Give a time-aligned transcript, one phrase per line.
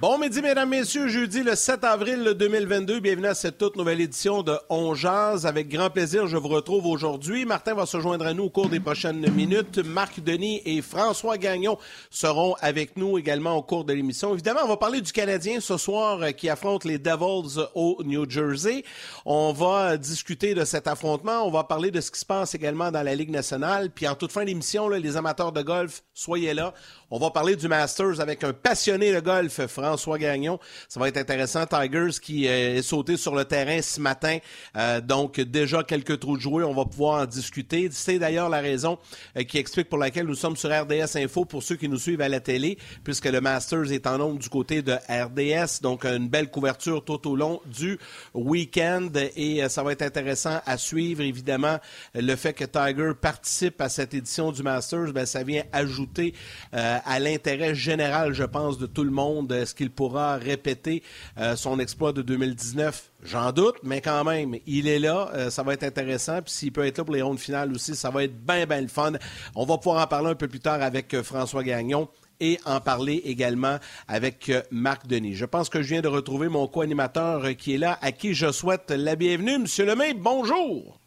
[0.00, 1.08] Bon midi, mesdames, messieurs.
[1.08, 3.00] Jeudi, le 7 avril 2022.
[3.00, 5.44] Bienvenue à cette toute nouvelle édition de On Jazz.
[5.44, 7.44] Avec grand plaisir, je vous retrouve aujourd'hui.
[7.44, 9.76] Martin va se joindre à nous au cours des prochaines minutes.
[9.76, 11.76] Marc Denis et François Gagnon
[12.08, 14.32] seront avec nous également au cours de l'émission.
[14.32, 18.24] Évidemment, on va parler du Canadien ce soir euh, qui affronte les Devils au New
[18.26, 18.84] Jersey.
[19.26, 21.46] On va discuter de cet affrontement.
[21.46, 23.90] On va parler de ce qui se passe également dans la Ligue nationale.
[23.90, 26.72] Puis en toute fin d'émission, les amateurs de golf, soyez là.
[27.10, 30.58] On va parler du Masters avec un passionné de golf, François Gagnon.
[30.88, 31.66] Ça va être intéressant.
[31.66, 34.38] Tigers qui euh, est sauté sur le terrain ce matin.
[34.76, 36.64] Euh, donc, déjà quelques trous de jouer.
[36.64, 37.88] On va pouvoir en discuter.
[37.92, 38.98] C'est d'ailleurs la raison
[39.36, 42.20] euh, qui explique pour laquelle nous sommes sur RDS Info pour ceux qui nous suivent
[42.20, 45.80] à la télé, puisque le Masters est en nombre du côté de RDS.
[45.82, 47.98] Donc, une belle couverture tout au long du
[48.34, 49.08] week-end.
[49.36, 51.78] Et ça va être intéressant à suivre, évidemment.
[52.14, 56.34] Le fait que Tiger participe à cette édition du Masters, ben, ça vient ajouter
[56.72, 59.52] à l'intérêt général, je pense, de tout le monde.
[59.52, 61.02] Est-ce qu'il pourra répéter
[61.38, 63.12] euh, son exploit de 2019?
[63.24, 65.30] J'en doute, mais quand même, il est là.
[65.32, 66.42] Euh, ça va être intéressant.
[66.42, 68.82] Puis s'il peut être là pour les rondes finales aussi, ça va être bien, bien
[68.82, 69.12] le fun.
[69.54, 72.10] On va pouvoir en parler un peu plus tard avec euh, François Gagnon
[72.40, 75.34] et en parler également avec Marc Denis.
[75.34, 78.50] Je pense que je viens de retrouver mon co-animateur qui est là, à qui je
[78.52, 79.58] souhaite la bienvenue.
[79.58, 80.98] Monsieur Lemay, bonjour!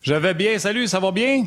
[0.00, 1.44] Je vais bien, salut, ça va bien?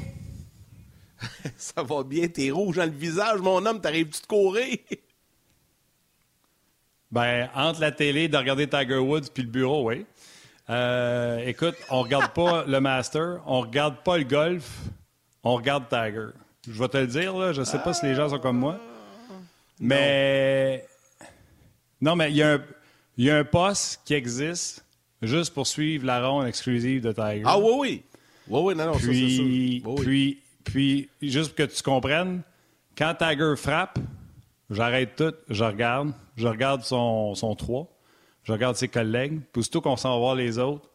[1.58, 4.78] ça va bien, t'es rouge dans le visage, mon homme, t'arrives-tu de courir?
[7.12, 10.06] Ben, entre la télé, de regarder Tiger Woods puis le bureau, oui.
[10.70, 14.70] Euh, écoute, on regarde pas le Master, on regarde pas le golf,
[15.44, 16.28] on regarde Tiger.
[16.68, 18.80] Je vais te le dire, là, je sais pas si les gens sont comme moi.
[19.80, 20.86] Mais.
[22.02, 24.86] Non, mais il y, y, a un poste qui existe
[25.22, 27.44] juste pour suivre la ronde exclusive de Tiger.
[27.46, 28.04] Ah oui, oui.
[28.48, 32.42] Oui, oui, non, non, puis, ça, Puis, puis, juste pour que tu comprennes,
[32.98, 34.00] quand Tiger frappe,
[34.70, 37.88] j'arrête tout, je regarde, je regarde son, son 3,
[38.44, 40.90] je regarde ses collègues, puis surtout qu'on s'en va voir les autres,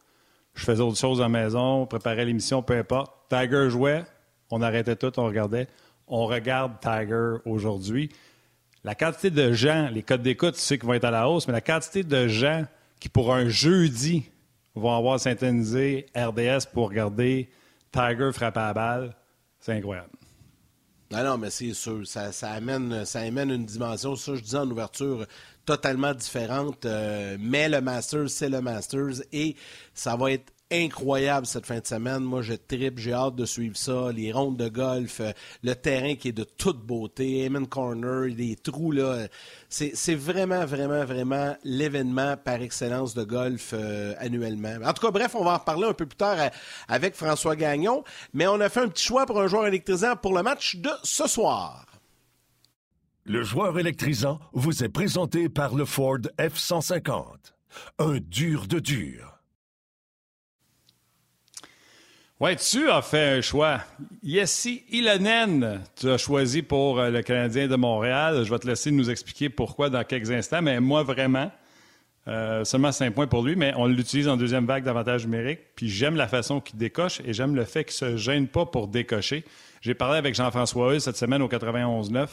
[0.55, 3.13] je faisais autre chose à la maison, préparais l'émission, peu importe.
[3.29, 4.05] Tiger jouait,
[4.49, 5.67] on arrêtait tout, on regardait.
[6.07, 8.09] On regarde Tiger aujourd'hui.
[8.83, 11.47] La quantité de gens, les codes d'écoute, tu sais qu'ils vont être à la hausse,
[11.47, 12.65] mais la quantité de gens
[12.99, 14.29] qui, pour un jeudi,
[14.75, 17.49] vont avoir syntonisé RDS pour regarder
[17.91, 19.15] Tiger frapper à la balle,
[19.59, 20.09] c'est incroyable.
[21.11, 22.01] Non, non, mais c'est sûr.
[22.07, 25.25] Ça, amène, ça amène une dimension, ça, je disais en ouverture,
[25.65, 26.85] totalement différente.
[26.85, 29.21] Euh, mais le Masters, c'est le Masters.
[29.31, 29.55] Et
[29.93, 32.23] ça va être incroyable cette fin de semaine.
[32.23, 34.11] Moi, je tripe, j'ai hâte de suivre ça.
[34.11, 35.31] Les rondes de golf, euh,
[35.63, 39.27] le terrain qui est de toute beauté, Amen Corner, les trous, là.
[39.69, 44.75] C'est vraiment, vraiment, vraiment l'événement par excellence de golf euh, annuellement.
[44.83, 46.49] En tout cas, bref, on va en reparler un peu plus tard euh,
[46.87, 48.03] avec François Gagnon.
[48.33, 50.91] Mais on a fait un petit choix pour un joueur électrisant pour le match de
[51.03, 51.85] ce soir.
[53.25, 57.53] Le joueur électrisant vous est présenté par le Ford F-150.
[57.99, 59.34] Un dur de dur.
[62.41, 63.79] Oui, tu as fait un choix.
[64.21, 68.43] Yessi Ilonen, tu as choisi pour euh, le Canadien de Montréal.
[68.43, 71.49] Je vais te laisser nous expliquer pourquoi dans quelques instants, mais moi, vraiment,
[72.27, 75.61] euh, seulement 5 points pour lui, mais on l'utilise en deuxième vague d'avantage numérique.
[75.77, 78.65] Puis j'aime la façon qu'il décoche et j'aime le fait qu'il ne se gêne pas
[78.65, 79.45] pour décocher.
[79.79, 82.27] J'ai parlé avec Jean-François Hull cette semaine au 91-9.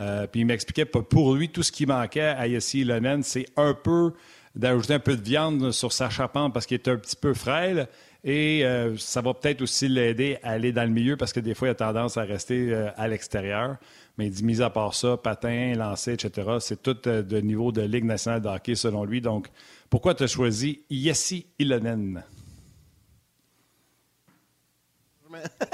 [0.00, 3.72] Euh, puis il m'expliquait pour lui, tout ce qui manquait à Yessi Ilonen, c'est un
[3.72, 4.14] peu
[4.56, 7.88] d'ajouter un peu de viande sur sa charpente parce qu'il est un petit peu frêle.
[8.24, 11.54] Et euh, ça va peut-être aussi l'aider à aller dans le milieu parce que des
[11.54, 13.76] fois, il a tendance à rester euh, à l'extérieur.
[14.16, 17.70] Mais il dit, mis à part ça, patin, lancer, etc., c'est tout euh, de niveau
[17.70, 19.20] de Ligue nationale de selon lui.
[19.20, 19.48] Donc,
[19.88, 22.24] pourquoi tu as choisi Yessi Ilonen?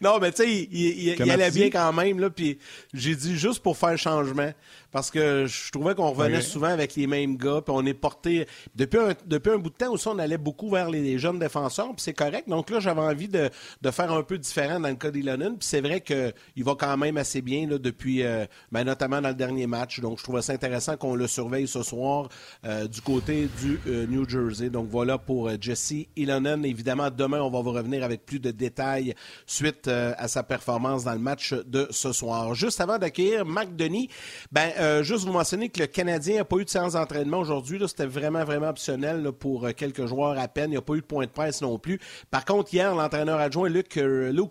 [0.00, 2.58] non, mais tu sais, il, allait bien quand même, là, puis
[2.92, 4.52] j'ai dit juste pour faire changement
[4.92, 8.46] parce que je trouvais qu'on revenait souvent avec les mêmes gars, puis on est porté
[8.74, 11.86] depuis un, depuis un bout de temps aussi, on allait beaucoup vers les, jeunes défenseurs,
[11.86, 12.48] puis c'est correct.
[12.48, 13.50] Donc là, j'avais envie de,
[13.90, 17.16] faire un peu différent dans le cas d'Elonen, puis c'est vrai qu'il va quand même
[17.16, 20.00] assez bien là, depuis, euh, ben, notamment dans le dernier match.
[20.00, 22.28] Donc je trouvais ça intéressant qu'on le surveille ce soir
[22.64, 24.68] euh, du côté du euh, New Jersey.
[24.68, 26.64] Donc voilà pour Jesse Elonen.
[26.66, 29.14] Évidemment, demain, on va vous revenir avec plus de détails
[29.46, 32.54] suite suite à sa performance dans le match de ce soir.
[32.54, 34.08] Juste avant d'accueillir Marc Denis,
[34.50, 37.80] ben, juste vous mentionner que le Canadien n'a pas eu de séance d'entraînement aujourd'hui.
[37.86, 40.70] C'était vraiment, vraiment optionnel pour quelques joueurs à peine.
[40.70, 42.00] Il n'y a pas eu de point de presse non plus.
[42.30, 43.98] Par contre, hier, l'entraîneur adjoint Luke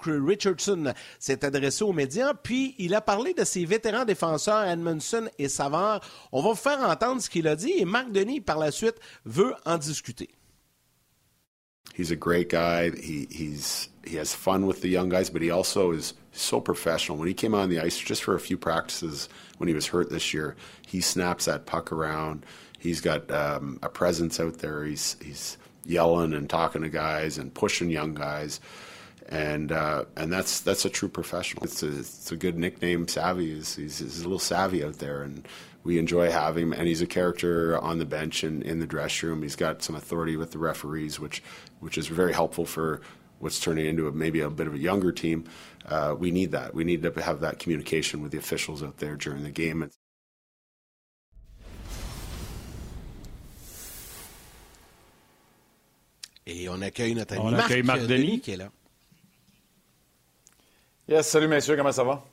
[0.06, 5.50] Richardson s'est adressé aux médias, puis il a parlé de ses vétérans défenseurs Edmondson et
[5.50, 6.02] Savard.
[6.32, 8.96] On va vous faire entendre ce qu'il a dit et Marc Denis, par la suite,
[9.26, 10.30] veut en discuter.
[11.94, 12.92] He's a great guy.
[12.92, 17.18] He, he's he has fun with the young guys, but he also is so professional.
[17.18, 20.10] When he came on the ice, just for a few practices when he was hurt
[20.10, 20.56] this year,
[20.88, 22.46] he snaps that puck around.
[22.80, 24.84] He's got um, a presence out there.
[24.84, 28.60] He's he's yelling and talking to guys and pushing young guys,
[29.30, 31.64] and uh, and that's that's a true professional.
[31.64, 33.08] It's a, it's a good nickname.
[33.08, 35.48] Savvy is he's, he's a little savvy out there, and
[35.84, 36.74] we enjoy having him.
[36.74, 39.42] And he's a character on the bench and in the dress room.
[39.42, 41.42] He's got some authority with the referees, which
[41.80, 43.02] which is very helpful for
[43.40, 45.46] what's turning into a, maybe a bit of a younger team.
[45.86, 46.74] Uh, we need that.
[46.74, 49.90] We need to have that communication with the officials out there during the game.
[56.48, 58.26] Et on accueille notre ami on Marc, accueille Marc Denis.
[58.26, 58.70] Denis qui est là.
[61.08, 62.24] Yes, salut messieurs, comment ça va?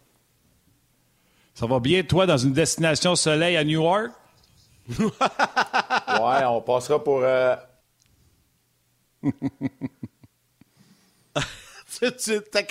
[1.58, 4.12] Ça va bien, toi, dans une destination soleil à Newark?
[5.00, 7.22] ouais, on passera pour.
[7.24, 7.56] Euh...
[12.52, 12.62] ta,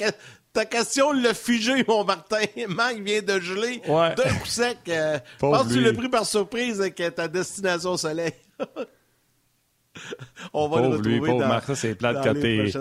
[0.54, 2.46] ta, question l'a figé, mon Martin.
[2.70, 4.16] Marc vient de geler ouais.
[4.16, 4.78] d'un coup sec.
[4.88, 8.32] Euh, je pense que tu l'as pris par surprise avec ta destination soleil?
[10.54, 12.72] on va le retrouver lui, dans, Marc, ça, c'est plate t'es...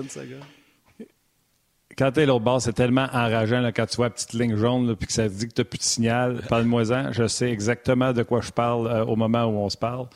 [1.98, 4.94] Quand t'es l'autre bord, c'est tellement enrageant là, quand tu vois la petite ligne jaune
[4.96, 6.42] puis que ça te dit que tu n'as plus de signal.
[6.48, 7.12] Parle-moi-en.
[7.12, 10.06] Je sais exactement de quoi je parle euh, au moment où on se parle.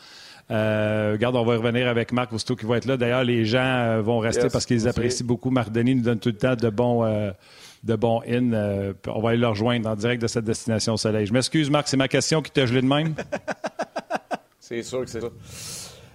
[0.50, 2.96] Euh, regarde, on va revenir avec Marc Aussitôt qui va être là.
[2.96, 5.50] D'ailleurs, les gens euh, vont rester parce qu'ils apprécient beaucoup.
[5.50, 7.30] Marc Denis nous donne tout le temps de bons, euh,
[7.84, 8.92] de bons in.
[9.06, 11.26] on va aller le rejoindre en direct de cette destination soleil.
[11.26, 13.14] Je m'excuse, Marc, c'est ma question qui t'a gelé de même.
[14.60, 15.28] c'est sûr que c'est ça.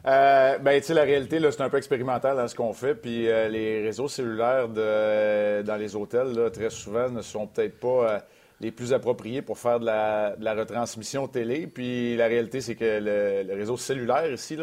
[0.07, 2.93] Euh, ben, tu sais, la réalité, c'est un peu expérimental dans ce qu'on fait.
[2.93, 8.19] Puis euh, les réseaux cellulaires dans les hôtels, très souvent, ne sont peut-être pas euh,
[8.61, 11.65] les plus appropriés pour faire de la, retransmission télé.
[11.65, 14.57] Puis la réalité, c'est que le, réseau cellulaire ici,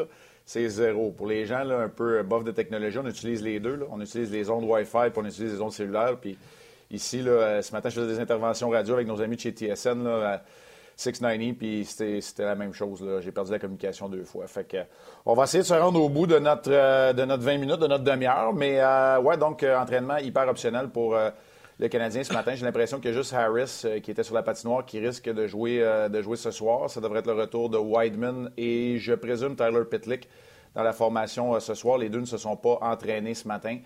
[0.45, 1.11] c'est zéro.
[1.11, 3.81] Pour les gens un peu bof de technologie, on utilise les deux.
[3.91, 6.19] On utilise les ondes Wi-Fi, puis on utilise les ondes cellulaires.
[6.21, 6.39] Puis
[6.93, 10.07] ici, là, ce matin, je faisais des interventions radio avec nos amis de chez TSN.
[11.03, 13.05] 690, puis c'était la même chose.
[13.21, 14.47] J'ai perdu la communication deux fois.
[14.69, 14.79] Que,
[15.27, 17.81] on va essayer de se rendre au bout de notre, euh, de notre 20 minutes,
[17.81, 18.53] de notre demi-heure.
[18.55, 21.17] Mais euh, ouais, donc, euh, entraînement hyper optionnel pour
[21.79, 22.55] le Canadien ce matin.
[22.55, 25.47] J'ai l'impression qu'il y a juste Harris qui était sur la patinoire qui risque de
[25.47, 26.89] jouer, de jouer ce soir.
[26.89, 30.29] Ça devrait être le retour de Wideman et je présume Tyler Pitlick
[30.75, 31.99] dans la formation ce soir.
[31.99, 33.79] Les deux ne se sont pas entraînés ce matin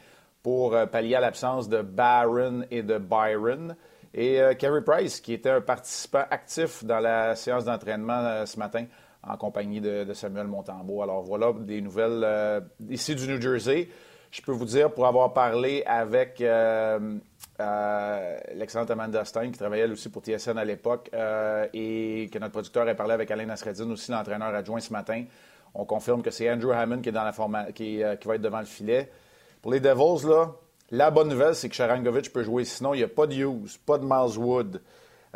[0.43, 3.77] pour pallier à l'absence de Barron et de Byron.
[4.17, 8.59] Et euh, Carey Price, qui était un participant actif dans la séance d'entraînement euh, ce
[8.59, 8.87] matin
[9.23, 11.03] en compagnie de, Samuel Montembeau.
[11.03, 13.91] Alors voilà des nouvelles euh, ici du New Jersey.
[14.31, 16.41] Je peux vous dire, pour avoir parlé avec
[18.59, 21.11] l'excellente Amanda Stein, qui travaillait aussi pour TSN à l'époque,
[21.73, 25.25] et que notre producteur a parlé avec Alain Nasreddin, aussi l'entraîneur adjoint ce matin,
[25.75, 27.33] on confirme que c'est Andrew Hammond qui, est dans la
[27.73, 29.11] qui, qui va être devant le filet.
[29.63, 30.53] Pour les Devils, là,
[30.91, 32.65] la bonne nouvelle, c'est que Sharangovic peut jouer.
[32.65, 34.81] Sinon, il n'y a pas de Hughes, pas de Miles Wood.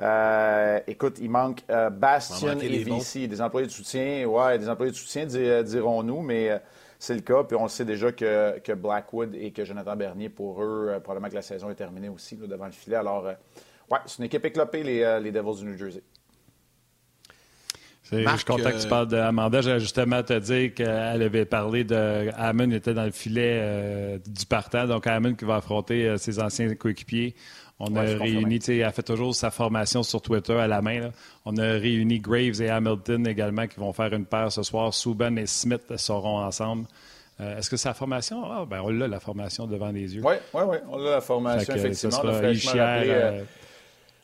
[0.00, 4.24] Euh, écoute, il manque euh, Bastion et VC, des employés de soutien.
[4.26, 6.60] Ouais, des employés de soutien, euh, dirons-nous, mais
[6.98, 7.42] c'est le cas.
[7.44, 11.42] Puis on sait déjà que, Blackwood et que Jonathan Bernier, pour eux, probablement que la
[11.42, 12.96] saison est terminée aussi devant le filet.
[12.96, 16.02] Alors, ouais, c'est une équipe éclopée, les, les Devils du New Jersey
[18.12, 19.60] je suis content que tu parles d'Amanda.
[19.60, 22.30] J'allais justement te dire qu'elle avait parlé de.
[22.36, 24.86] Hammond était dans le filet euh, du partant.
[24.86, 27.34] Donc, Hammond qui va affronter euh, ses anciens coéquipiers.
[27.82, 31.10] On a réuni, elle a fait toujours sa formation sur Twitter à la main.
[31.46, 34.92] On a réuni Graves et Hamilton également qui vont faire une paire ce soir.
[34.92, 36.84] Souben et Smith seront ensemble.
[37.40, 38.44] Euh, est-ce que la formation?
[38.44, 40.20] Ah, ben, on l'a, la formation devant les yeux.
[40.22, 40.76] Oui, oui, oui.
[40.90, 42.20] On a la formation, effectivement.
[42.22, 43.44] on a fraîchement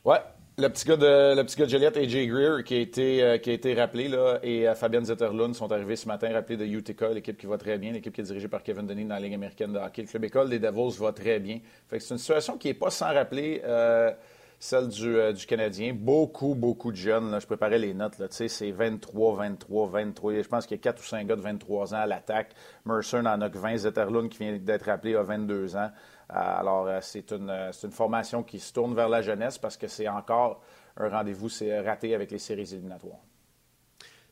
[0.05, 0.17] Oui,
[0.59, 3.51] le petit gars de, le petit gars de AJ Greer, qui a été, euh, qui
[3.51, 7.09] a été rappelé, là, et euh, Fabienne Zetterlund sont arrivés ce matin, rappelés de Utica,
[7.09, 9.35] l'équipe qui va très bien, l'équipe qui est dirigée par Kevin Denny dans la Ligue
[9.35, 10.01] américaine de hockey.
[10.01, 11.59] Le club école des Devils va très bien.
[11.87, 14.11] Fait que c'est une situation qui n'est pas sans rappeler euh,
[14.57, 15.93] celle du, du, Canadien.
[15.93, 17.37] Beaucoup, beaucoup de jeunes.
[17.39, 18.15] Je préparais les notes.
[18.31, 20.41] C'est 23, 23, 23.
[20.41, 22.53] Je pense qu'il y a 4 ou 5 gars de 23 ans à l'attaque.
[22.83, 23.77] Mercer en a que 20.
[23.77, 25.91] Zetterlund, qui vient d'être rappelé, a 22 ans.
[26.29, 30.61] Alors, c'est une, une formation qui se tourne vers la jeunesse parce que c'est encore
[30.97, 31.49] un rendez-vous
[31.85, 33.19] raté avec les séries éliminatoires.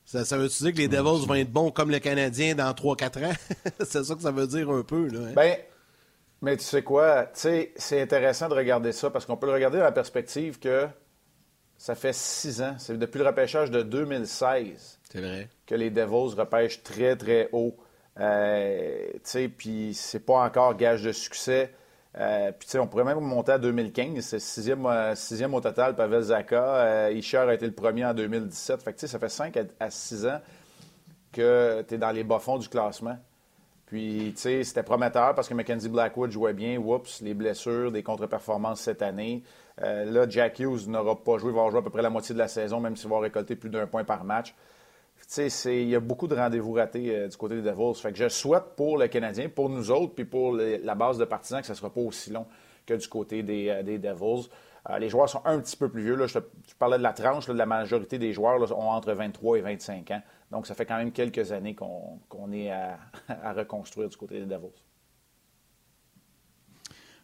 [0.05, 3.33] Ça, veut-tu dire que les Devils vont être bons comme le Canadien dans 3-4 ans?
[3.79, 5.07] c'est ça que ça veut dire un peu.
[5.07, 5.33] Là, hein?
[5.35, 5.57] ben,
[6.41, 7.23] Mais tu sais quoi?
[7.25, 10.59] Tu sais, c'est intéressant de regarder ça parce qu'on peut le regarder dans la perspective
[10.59, 10.87] que
[11.77, 12.75] ça fait six ans.
[12.77, 15.49] C'est depuis le repêchage de 2016 vrai.
[15.65, 17.75] que les Devils repêchent très, très haut.
[18.19, 21.73] Euh, tu sais, puis c'est pas encore gage de succès.
[22.17, 24.19] Euh, puis, tu sais, on pourrait même monter à 2015.
[24.24, 26.63] C'est sixième, euh, sixième au total, Pavel Zaka.
[26.63, 28.81] Euh, Isher a été le premier en 2017.
[28.81, 30.39] Fait que, tu sais, ça fait cinq à, six ans
[31.34, 33.17] que tu es dans les bas-fonds du classement.
[33.86, 36.77] Puis, tu sais, c'était prometteur parce que Mackenzie Blackwood jouait bien.
[36.77, 39.43] Oups, les blessures, des contre-performances cette année.
[39.77, 41.51] là, Jack Hughes n'aura pas joué.
[41.51, 43.55] Il va jouer à peu près la moitié de la saison, même s'il va récolter
[43.55, 44.55] plus d'un point par match
[45.38, 47.96] il y a beaucoup de rendez-vous ratés euh, du côté des Devils.
[47.96, 51.25] Fait que je souhaite pour le Canadien, pour nous autres, puis pour la base de
[51.25, 52.46] partisans, que ça ne sera pas aussi long
[52.86, 54.50] que du côté des, euh, Devils.
[54.89, 56.15] Euh, les joueurs sont un petit peu plus vieux.
[56.15, 56.27] Là.
[56.27, 56.38] Je,
[56.77, 57.48] parlais de la tranche.
[57.48, 60.22] la majorité des joueurs ont entre 23 et 25 ans.
[60.51, 64.46] Donc, ça fait quand même quelques années qu'on est à, à, reconstruire du côté des
[64.46, 64.67] Devils.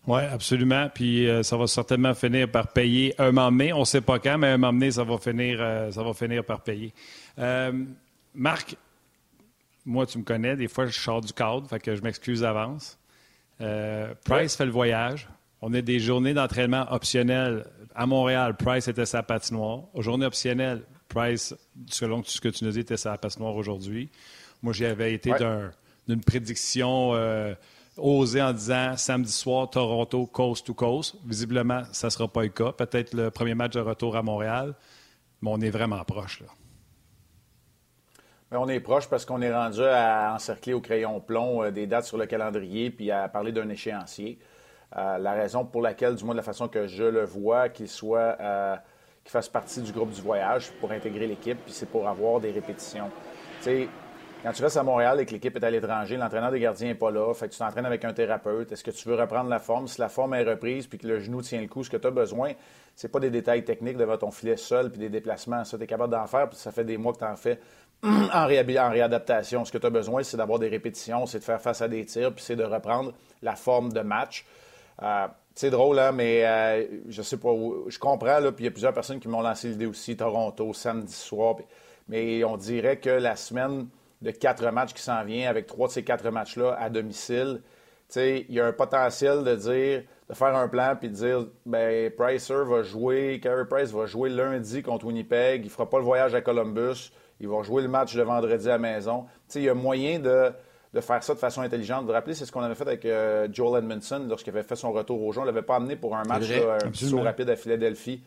[0.07, 0.89] Oui, absolument.
[0.91, 3.71] Puis ça va certainement finir par payer un moment donné.
[3.71, 5.59] On ne sait pas quand, mais un moment donné, ça va finir,
[5.91, 6.91] ça va finir par payer.
[7.39, 7.85] Euh,
[8.33, 8.75] Marc,
[9.85, 12.99] moi, tu me connais, des fois, je sors du cadre, fait que je m'excuse d'avance.
[13.61, 15.27] Euh, Price fait le voyage.
[15.61, 17.65] On a des journées d'entraînement optionnelles.
[17.93, 19.83] À Montréal, Price était sa patinoire.
[19.93, 21.55] Aux journées optionnelles, Price,
[21.87, 24.09] selon ce que tu nous dis, était sa patinoire aujourd'hui.
[24.61, 25.31] Moi, j'y avais été
[26.07, 27.53] d'une prédiction euh,
[27.97, 31.15] osée en disant samedi soir, Toronto, coast to coast.
[31.25, 32.71] Visiblement, ça ne sera pas le cas.
[32.71, 34.73] Peut-être le premier match de retour à Montréal,
[35.41, 36.41] mais on est vraiment proche.
[36.41, 36.47] Là
[38.57, 42.05] on est proche parce qu'on est rendu à encercler au crayon plomb euh, des dates
[42.05, 44.39] sur le calendrier puis à parler d'un échéancier.
[44.97, 47.87] Euh, la raison pour laquelle, du moins de la façon que je le vois, qu'il
[47.87, 48.75] soit euh,
[49.23, 52.51] qu'il fasse partie du groupe du voyage pour intégrer l'équipe, puis c'est pour avoir des
[52.51, 53.09] répétitions.
[53.59, 53.89] Tu sais,
[54.43, 56.95] quand tu restes à Montréal et que l'équipe est à l'étranger, l'entraîneur des gardiens n'est
[56.95, 58.71] pas là, fait que tu t'entraînes avec un thérapeute.
[58.71, 59.87] Est-ce que tu veux reprendre la forme?
[59.87, 62.07] Si la forme est reprise puis que le genou tient le coup, ce que tu
[62.07, 62.53] as besoin,
[62.95, 65.63] c'est pas des détails techniques devant ton filet seul puis des déplacements.
[65.63, 67.59] Ça, tu es capable d'en faire, puis ça fait des mois que tu en fais
[68.03, 69.65] en, réadaptation.
[69.65, 72.05] Ce que tu as besoin, c'est d'avoir des répétitions, c'est de faire face à des
[72.05, 74.45] tirs, puis c'est de reprendre la forme de match.
[75.03, 77.49] Euh, c'est drôle, hein, mais euh, je sais pas
[77.87, 81.13] Je comprends, puis il y a plusieurs personnes qui m'ont lancé l'idée aussi, Toronto, samedi
[81.13, 81.55] soir.
[82.07, 83.87] mais on dirait que la semaine
[84.21, 87.61] de quatre matchs qui s'en vient, avec trois de ces quatre matchs-là à domicile,
[88.15, 92.11] il y a un potentiel de dire, de faire un plan puis de dire, ben
[92.11, 96.35] Pricer va jouer, Carey Price va jouer lundi contre Winnipeg, il fera pas le voyage
[96.35, 97.11] à Columbus.
[97.41, 99.25] Il va jouer le match de vendredi à la maison.
[99.55, 100.53] il y a moyen de,
[101.01, 102.01] faire ça de façon intelligente.
[102.01, 104.75] Vous vous rappelez, c'est ce qu'on avait fait avec euh, Joel Edmondson lorsqu'il avait fait
[104.75, 105.39] son retour au jeu.
[105.39, 108.21] On ne l'avait pas amené pour un match, un saut rapide à Philadelphie.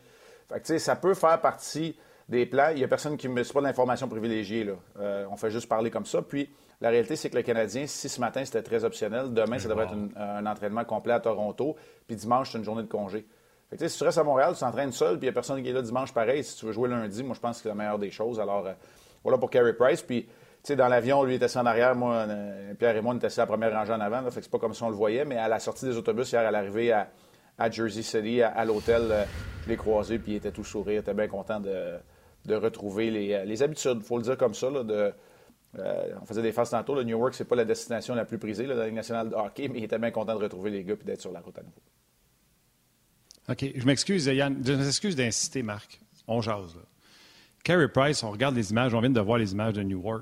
[0.49, 1.95] Fait ça peut faire partie
[2.27, 2.69] des plans.
[2.71, 3.41] Il n'y a personne qui me.
[3.41, 4.65] C'est pas de l'information privilégiée.
[4.65, 4.73] Là.
[4.99, 6.21] Euh, on fait juste parler comme ça.
[6.21, 6.49] Puis
[6.81, 9.85] la réalité, c'est que le Canadien, si ce matin c'était très optionnel, demain, ça devrait
[9.85, 11.77] être un entraînement complet à Toronto.
[12.05, 13.25] Puis dimanche, c'est une journée de congé.
[13.69, 15.69] Fait si tu restes à Montréal, tu t'entraînes seul, puis il n'y a personne qui
[15.69, 16.43] est là dimanche pareil.
[16.43, 18.39] Si tu veux jouer lundi, moi, je pense que c'est la meilleure des choses.
[18.39, 18.73] Alors, euh,
[19.25, 20.03] voilà pour Carey Price.
[20.03, 20.29] Puis, tu
[20.61, 21.95] sais, dans l'avion, lui était assis en arrière.
[21.95, 24.21] Moi, euh, Pierre et moi, on était assis à la première rangée en avant.
[24.21, 25.25] Là, fait que c'est pas comme si on le voyait.
[25.25, 29.23] Mais à la sortie des autobus, hier, à l'arrivée à, Jersey City, à, l'hôtel, euh,
[29.63, 30.93] je l'ai croisé, puis il était tout sourire.
[30.93, 31.97] Il était bien content de,
[32.55, 34.69] retrouver les, euh, les habitudes, faut le dire comme ça.
[34.69, 35.11] de,
[36.21, 36.93] on faisait des phases tantôt.
[36.93, 39.35] Le New York, c'est pas la destination la plus prisée là, la Ligue nationale de
[39.35, 41.57] hockey, mais il était bien content de retrouver les gars et d'être sur la route
[41.57, 41.81] à nouveau.
[43.49, 43.71] OK.
[43.75, 44.61] Je m'excuse, Yann.
[44.63, 45.99] Je m'excuse d'insister, Marc.
[46.27, 46.81] On jase, là.
[47.65, 50.21] Carey Price, on regarde les images, on vient de voir les images de Newark.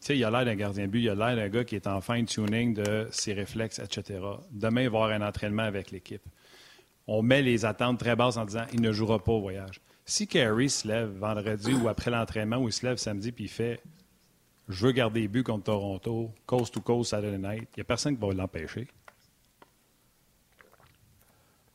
[0.00, 1.86] sais, il a l'air d'un gardien de but, il a l'air d'un gars qui est
[1.86, 4.20] en fine-tuning de ses réflexes, etc.
[4.50, 6.20] Demain, il va avoir un entraînement avec l'équipe.
[7.06, 9.80] On met les attentes très basses en disant il ne jouera pas au voyage.
[10.04, 13.50] Si Carey se lève vendredi ou après l'entraînement ou il se lève samedi puis il
[13.50, 13.80] fait
[14.68, 17.84] je veux garder les buts contre Toronto, coast to coast Saturday night, il n'y a
[17.84, 18.86] personne qui va l'empêcher.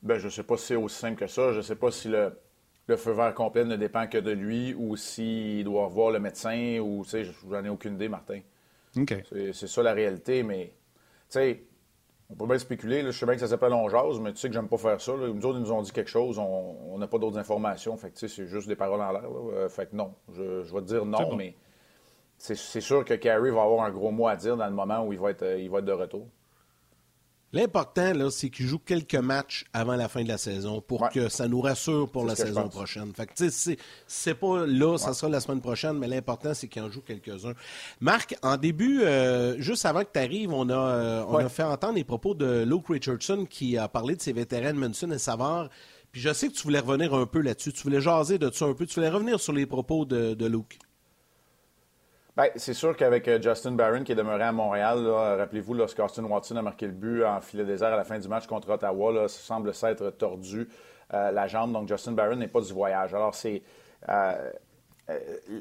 [0.03, 1.53] Ben, je ne sais pas si c'est aussi simple que ça.
[1.53, 2.31] Je ne sais pas si le,
[2.87, 6.79] le feu vert complet ne dépend que de lui ou s'il doit voir le médecin
[6.79, 8.39] ou, tu sais, j'en ai aucune idée, Martin.
[8.97, 9.13] OK.
[9.53, 10.73] C'est ça la réalité, mais,
[11.29, 11.63] tu sais,
[12.29, 13.03] on peut bien spéculer.
[13.03, 14.99] je sais bien que ça s'appelle on jase, mais tu sais que j'aime pas faire
[14.99, 15.13] ça.
[15.13, 17.95] Nous autres, ils nous ont dit quelque chose, on n'a pas d'autres informations.
[17.97, 19.23] Fait que, tu sais, c'est juste des paroles en l'air.
[19.25, 21.55] Euh, fait que non, je, vais te dire non, mais
[22.37, 25.13] c'est sûr que Carey va avoir un gros mot à dire dans le moment où
[25.13, 26.27] il va être, euh, il va être de retour.
[27.53, 31.29] L'important, là, c'est qu'il joue quelques matchs avant la fin de la saison pour que
[31.29, 33.13] ça nous rassure pour la saison prochaine.
[33.15, 36.67] Fait que, tu sais, c'est pas là, ça sera la semaine prochaine, mais l'important, c'est
[36.67, 37.53] qu'il en joue quelques-uns.
[38.01, 41.63] Marc, en début, euh, juste avant que tu arrives, on, a, euh, on a fait
[41.63, 45.69] entendre les propos de Luke Richardson qui a parlé de ses vétérans Manson et Savard.
[46.11, 47.71] Puis je sais que tu voulais revenir un peu là-dessus.
[47.71, 48.85] Tu voulais jaser de ça un peu.
[48.85, 50.79] Tu voulais revenir sur les propos de, de Luke.
[52.37, 56.55] Bien, c'est sûr qu'avec euh, Justin Barron qui est demeuré à Montréal, rappelez-vous, lorsqu'Austin Watson
[56.57, 59.39] a marqué le but en filet désert à la fin du match contre Ottawa, ça
[59.39, 60.69] semble s'être tordu
[61.15, 61.73] euh, la jambe.
[61.73, 63.15] Donc, Justin Barron n'est pas du voyage.
[63.15, 63.63] Alors, c'est.
[64.07, 64.51] Euh,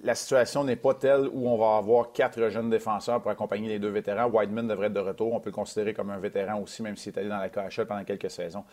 [0.02, 3.78] la situation n'est pas telle où on va avoir quatre jeunes défenseurs pour accompagner les
[3.78, 4.28] deux vétérans.
[4.28, 5.32] Whiteman devrait être de retour.
[5.32, 7.86] On peut le considérer comme un vétéran aussi, même s'il est allé dans la KHL
[7.86, 8.64] pendant quelques saisons.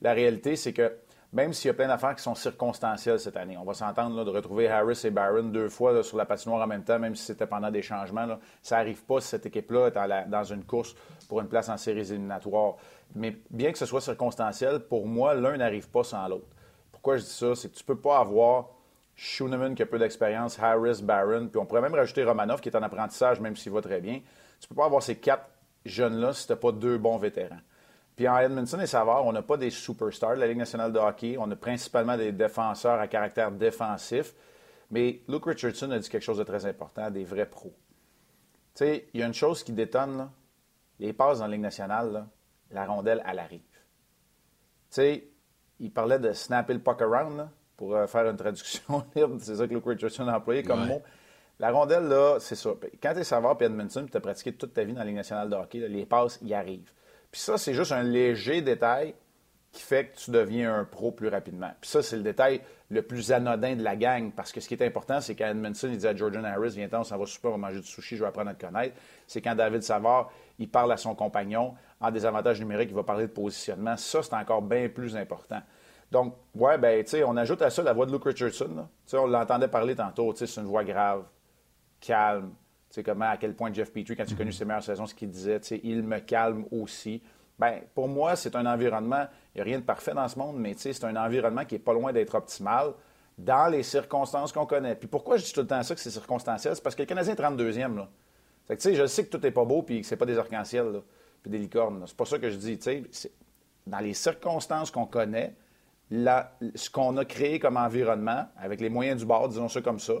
[0.00, 0.92] La réalité, c'est que
[1.32, 3.56] même s'il y a plein d'affaires qui sont circonstancielles cette année.
[3.56, 6.82] On va s'entendre de retrouver Harris et Barron deux fois sur la patinoire en même
[6.82, 8.26] temps, même si c'était pendant des changements.
[8.62, 10.94] Ça n'arrive pas si cette équipe-là est dans une course
[11.28, 12.74] pour une place en séries éliminatoires.
[13.14, 16.48] Mais bien que ce soit circonstanciel, pour moi, l'un n'arrive pas sans l'autre.
[16.90, 17.54] Pourquoi je dis ça?
[17.54, 18.70] C'est que tu ne peux pas avoir
[19.14, 22.76] Schooneman qui a peu d'expérience, Harris, Barron, puis on pourrait même rajouter Romanov qui est
[22.76, 24.20] en apprentissage, même s'il va très bien.
[24.60, 25.46] Tu ne peux pas avoir ces quatre
[25.84, 27.60] jeunes-là si tu n'as pas deux bons vétérans.
[28.20, 30.98] Puis en Edmondson et Savard, on n'a pas des superstars de la Ligue nationale de
[30.98, 31.36] hockey.
[31.38, 34.34] On a principalement des défenseurs à caractère défensif.
[34.90, 37.72] Mais Luke Richardson a dit quelque chose de très important, des vrais pros.
[38.74, 40.30] Tu sais, il y a une chose qui détonne, là.
[40.98, 42.26] les passes dans la Ligue nationale,
[42.70, 43.60] la rondelle, elle arrive.
[43.60, 43.76] Tu
[44.90, 45.24] sais,
[45.78, 47.48] il parlait de snapper le puck around,
[47.78, 51.00] pour euh, faire une traduction libre, c'est ça que Luke Richardson a employé comme mot.
[51.58, 52.68] La rondelle, là, c'est ça.
[53.02, 55.16] Quand tu es Savard et Edmondson, tu as pratiqué toute ta vie dans la Ligue
[55.16, 56.92] nationale de hockey, les passes y arrivent.
[57.30, 59.14] Puis ça, c'est juste un léger détail
[59.72, 61.70] qui fait que tu deviens un pro plus rapidement.
[61.80, 64.74] Puis ça, c'est le détail le plus anodin de la gang, parce que ce qui
[64.74, 67.50] est important, c'est quand Edmondson il dit à Jordan Harris, viens on s'en va super,
[67.50, 68.96] on va manger du sushi, je vais apprendre à te connaître.
[69.28, 73.28] C'est quand David Savard, il parle à son compagnon en désavantage numérique, il va parler
[73.28, 73.96] de positionnement.
[73.96, 75.62] Ça, c'est encore bien plus important.
[76.10, 78.66] Donc, ouais, ben, tu sais, on ajoute à ça la voix de Luke Richardson.
[78.66, 81.22] Tu sais, on l'entendait parler tantôt, tu sais, c'est une voix grave,
[82.00, 82.50] calme,
[82.90, 85.14] sais, comment, à quel point Jeff Petrie, quand tu as connu ses meilleures saisons, ce
[85.14, 87.22] qu'il disait, il me calme aussi.
[87.58, 90.56] Bien, pour moi, c'est un environnement, il n'y a rien de parfait dans ce monde,
[90.58, 92.94] mais c'est un environnement qui n'est pas loin d'être optimal
[93.36, 94.94] dans les circonstances qu'on connaît.
[94.94, 96.74] Puis pourquoi je dis tout le temps ça, que c'est circonstanciel?
[96.74, 97.96] C'est parce que le Canadien est 32e.
[97.96, 98.08] Là.
[98.66, 101.02] Fait que, je sais que tout n'est pas beau puis que c'est pas des arcs-en-ciel
[101.42, 102.02] puis des licornes.
[102.06, 102.78] C'est pas ça que je dis.
[103.86, 105.54] Dans les circonstances qu'on connaît,
[106.10, 110.14] ce qu'on a créé comme environnement, avec les moyens du bord, disons ça comme ça,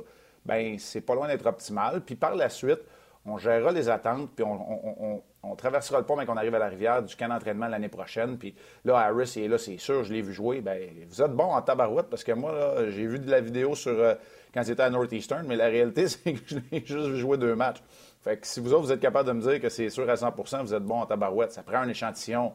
[0.44, 2.00] ben c'est pas loin d'être optimal.
[2.02, 2.80] Puis par la suite,
[3.26, 7.02] on gérera les attentes, puis on, traversera le pont, mais qu'on arrive à la rivière
[7.02, 8.38] du camp d'entraînement l'année prochaine.
[8.38, 8.54] Puis
[8.84, 10.60] là, Harris il est là, c'est sûr, je l'ai vu jouer.
[10.60, 13.92] Ben, vous êtes bon en tabarouette, parce que moi, j'ai vu de la vidéo sur
[13.92, 14.14] euh,
[14.54, 17.54] quand c'était à Northeastern, mais la réalité, c'est que je l'ai juste vu jouer deux
[17.54, 17.82] matchs.
[18.22, 20.14] Fait que si vous autres, vous êtes capable de me dire que c'est sûr à
[20.14, 21.52] 100% vous êtes bon en tabarouette.
[21.52, 22.54] Ça prend un échantillon.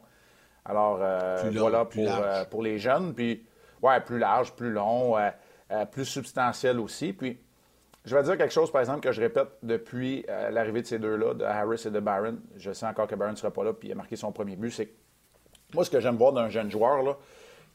[0.64, 3.14] Alors, euh, voilà pour, euh, pour les jeunes.
[3.14, 3.46] Puis,
[3.82, 5.16] ouais, plus large, plus long,
[5.92, 7.14] plus substantiel aussi.
[7.14, 7.40] Puis,
[8.06, 11.00] je vais dire quelque chose, par exemple, que je répète depuis euh, l'arrivée de ces
[11.00, 12.38] deux-là, de Harris et de Barron.
[12.56, 14.56] Je sais encore que Barron ne sera pas là, puis il a marqué son premier
[14.56, 14.70] but.
[14.70, 14.90] C'est
[15.74, 17.18] moi, ce que j'aime voir d'un jeune joueur, là,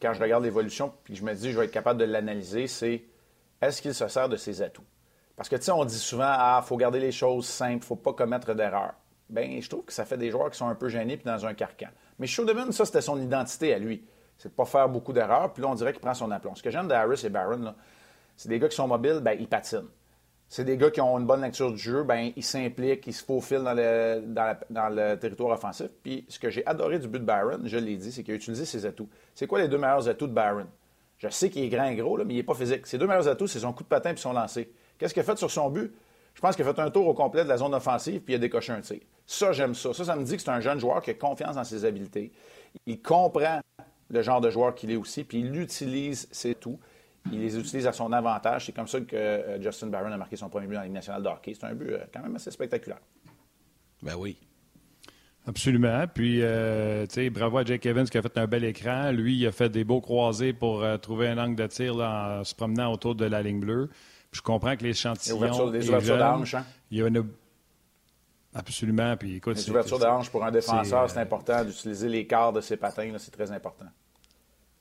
[0.00, 3.02] quand je regarde l'évolution, puis je me dis, je vais être capable de l'analyser, c'est
[3.60, 4.84] est-ce qu'il se sert de ses atouts?
[5.36, 8.12] Parce que, tu sais, on dit souvent, ah, faut garder les choses simples, faut pas
[8.12, 8.94] commettre d'erreurs.
[9.28, 11.44] Bien, je trouve que ça fait des joueurs qui sont un peu gênés puis dans
[11.44, 11.88] un carcan.
[12.18, 14.04] Mais Showdeman, ça, c'était son identité à lui.
[14.38, 16.54] C'est de pas faire beaucoup d'erreurs, puis là, on dirait qu'il prend son aplomb.
[16.54, 17.74] Ce que j'aime de Harris et Barron,
[18.36, 19.88] c'est des gars qui sont mobiles, bien, ils patinent
[20.50, 23.22] c'est des gars qui ont une bonne lecture du jeu, ben ils s'impliquent, ils se
[23.24, 25.86] faufilent dans le, territoire offensif.
[26.02, 28.36] Puis ce que j'ai adoré du but de Barron, je l'ai dit, c'est qu'il a
[28.36, 29.08] utilisé ses atouts.
[29.32, 30.66] C'est quoi les deux meilleurs atouts de Barron?
[31.18, 32.88] Je sais qu'il est grand et gros, mais il n'est pas physique.
[32.88, 34.72] Ses deux meilleurs atouts, c'est son coup de patin et son lancer.
[34.98, 35.94] Qu'est-ce qu'il a fait sur son but?
[36.34, 38.36] Je pense qu'il a fait un tour au complet de la zone offensive puis il
[38.36, 38.98] a décoché un tir.
[39.26, 39.94] Ça, j'aime ça.
[39.94, 42.32] Ça, ça me dit que c'est un jeune joueur qui a confiance dans ses habiletés.
[42.86, 43.60] Il comprend
[44.08, 46.80] le genre de joueur qu'il est aussi, puis il utilise ses atouts
[47.32, 48.66] il les utilise à son avantage.
[48.66, 50.94] C'est comme ça que euh, Justin Barron a marqué son premier but dans la Ligue
[50.94, 51.54] nationale de hockey.
[51.54, 53.00] C'est un but euh, quand même assez spectaculaire.
[54.02, 54.38] Ben oui.
[55.46, 56.04] Absolument.
[56.12, 59.10] Puis, euh, tu sais, bravo à Jake Evans qui a fait un bel écran.
[59.10, 62.54] Lui, il a fait des beaux croisés pour trouver un angle de tir en se
[62.54, 63.88] promenant autour de la ligne bleue.
[64.32, 65.70] je comprends que l'échantillon.
[65.70, 66.64] Les ouvertures d'ange, hein?
[66.90, 67.26] Il y a une.
[68.54, 69.16] Absolument.
[69.16, 72.76] Puis, écoute, les ouvertures d'ange pour un défenseur, c'est important d'utiliser les quarts de ses
[72.76, 73.10] patins.
[73.18, 73.86] C'est très important.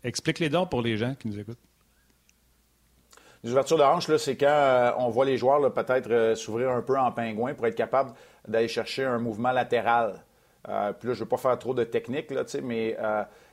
[0.04, 1.69] Explique les dons pour les gens qui nous écoutent.
[3.44, 6.82] Les ouvertures de hanche, c'est quand euh, on voit les joueurs peut-être euh, s'ouvrir un
[6.82, 8.12] peu en pingouin pour être capable
[8.46, 10.26] d'aller chercher un mouvement latéral.
[10.68, 12.98] Euh, puis là, je ne veux pas faire trop de technique, là, mais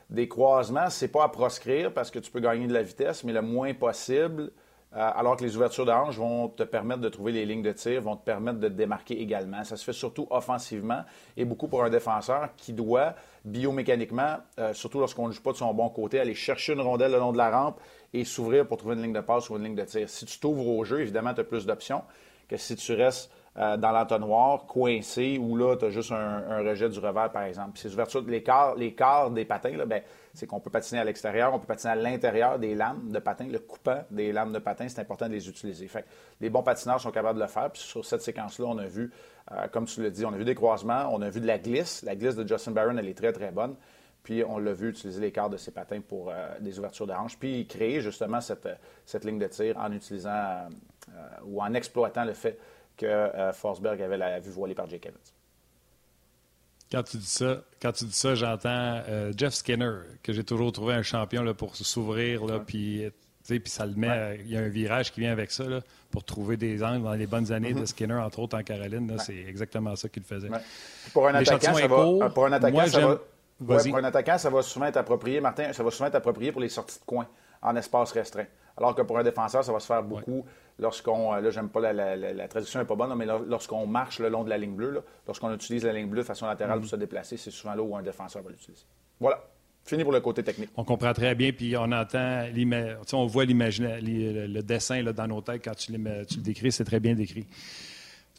[0.09, 3.33] des croisements, c'est pas à proscrire parce que tu peux gagner de la vitesse, mais
[3.33, 4.51] le moins possible.
[4.93, 8.01] alors que les ouvertures de hanche vont te permettre de trouver les lignes de tir,
[8.01, 9.63] vont te permettre de te démarquer également.
[9.65, 11.03] Ça se fait surtout offensivement
[11.35, 14.37] et beaucoup pour un défenseur qui doit biomécaniquement,
[14.73, 17.33] surtout lorsqu'on ne joue pas de son bon côté, aller chercher une rondelle le long
[17.33, 17.79] de la rampe
[18.13, 20.09] et s'ouvrir pour trouver une ligne de passe ou une ligne de tir.
[20.09, 22.03] Si tu t'ouvres au jeu, évidemment, tu as plus d'options
[22.47, 26.89] que si tu restes euh, dans l'entonnoir, coincé, ou là, tu as juste un, rejet
[26.89, 27.79] du revers, par exemple.
[27.79, 28.95] ces ouvertures, les quarts, les
[29.31, 30.03] des patins, ben,
[30.35, 33.47] c'est qu'on peut patiner à l'extérieur, on peut patiner à l'intérieur des lames de patin.
[33.47, 35.87] Le coupant des lames de patin, c'est important de les utiliser.
[35.87, 36.05] Fait
[36.39, 37.71] les bons patineurs sont capables de le faire.
[37.71, 39.11] Puis sur cette séquence-là, on a vu,
[39.51, 41.57] euh, comme tu l'as dit, on a vu des croisements, on a vu de la
[41.57, 42.03] glisse.
[42.03, 43.75] La glisse de Justin Barron, elle est très, très bonne.
[44.27, 47.13] Puis on l'a vu utiliser les quarts de ses patins pour euh, des ouvertures de
[47.13, 48.67] hanches, puis créer justement cette,
[49.05, 50.67] cette ligne de tir en utilisant euh,
[51.45, 52.59] ou en exploitant le fait
[52.97, 55.17] que Forsberg avait la vue voilée par Jake Evans.
[56.91, 60.73] Quand tu dis ça, quand tu dis ça, j'entends euh, Jeff Skinner, que j'ai toujours
[60.73, 63.09] trouvé un champion là, pour s'ouvrir, là, puis,
[63.47, 64.41] puis ça le met.
[64.43, 65.79] Il y a un virage qui vient avec ça, là,
[66.11, 67.85] pour trouver des angles dans les bonnes années de mm-hmm.
[67.85, 69.15] Skinner, entre autres en Caroline.
[69.19, 70.49] C'est exactement ça qu'il faisait.
[71.13, 73.21] Pour un attaquant, ça va, pour un attaquant, ça va,
[73.65, 76.61] pour un attaquant, ça va souvent être approprié, Martin, ça va souvent être approprié pour
[76.61, 77.27] les sorties de coin
[77.61, 78.45] en espace restreint.
[78.77, 80.45] Alors que pour un défenseur, ça va se faire beaucoup
[80.77, 81.33] lorsqu'on.
[81.33, 84.43] Euh, là, j'aime pas la, la, traduction n'est pas bonne, mais lorsqu'on marche le long
[84.43, 86.89] de la ligne bleue, lorsqu'on utilise la ligne bleue de façon latérale pour mm.
[86.89, 88.85] se déplacer, c'est souvent là où un défenseur va l'utiliser.
[89.19, 89.43] Voilà.
[89.83, 90.69] Fini pour le côté technique.
[90.75, 92.45] On comprend très bien, puis on entend,
[93.13, 96.99] on voit le dessin là, dans nos têtes quand tu, tu le décris, c'est très
[96.99, 97.47] bien décrit.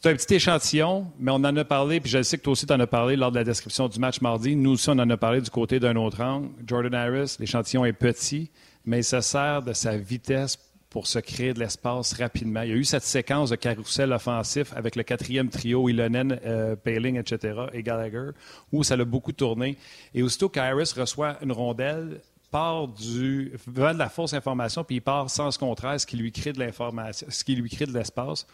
[0.01, 2.65] C'est un petit échantillon, mais on en a parlé, puis je sais que toi aussi
[2.65, 4.55] tu en as parlé lors de la description du match mardi.
[4.55, 6.47] Nous aussi, on en a parlé du côté d'un autre angle.
[6.65, 8.49] Jordan Harris, l'échantillon est petit,
[8.85, 10.57] mais il se sert de sa vitesse
[10.89, 12.61] pour se créer de l'espace rapidement.
[12.61, 16.77] Il y a eu cette séquence de carrousel offensif avec le quatrième trio, Ilonen, euh,
[16.77, 18.29] Paling, etc., et Gallagher,
[18.71, 19.77] où ça l'a beaucoup tourné.
[20.15, 25.29] Et aussitôt qu'Iris reçoit une rondelle, part du de la fausse information, puis il part
[25.29, 28.47] sans ce contraire, ce qui lui crée de l'espace.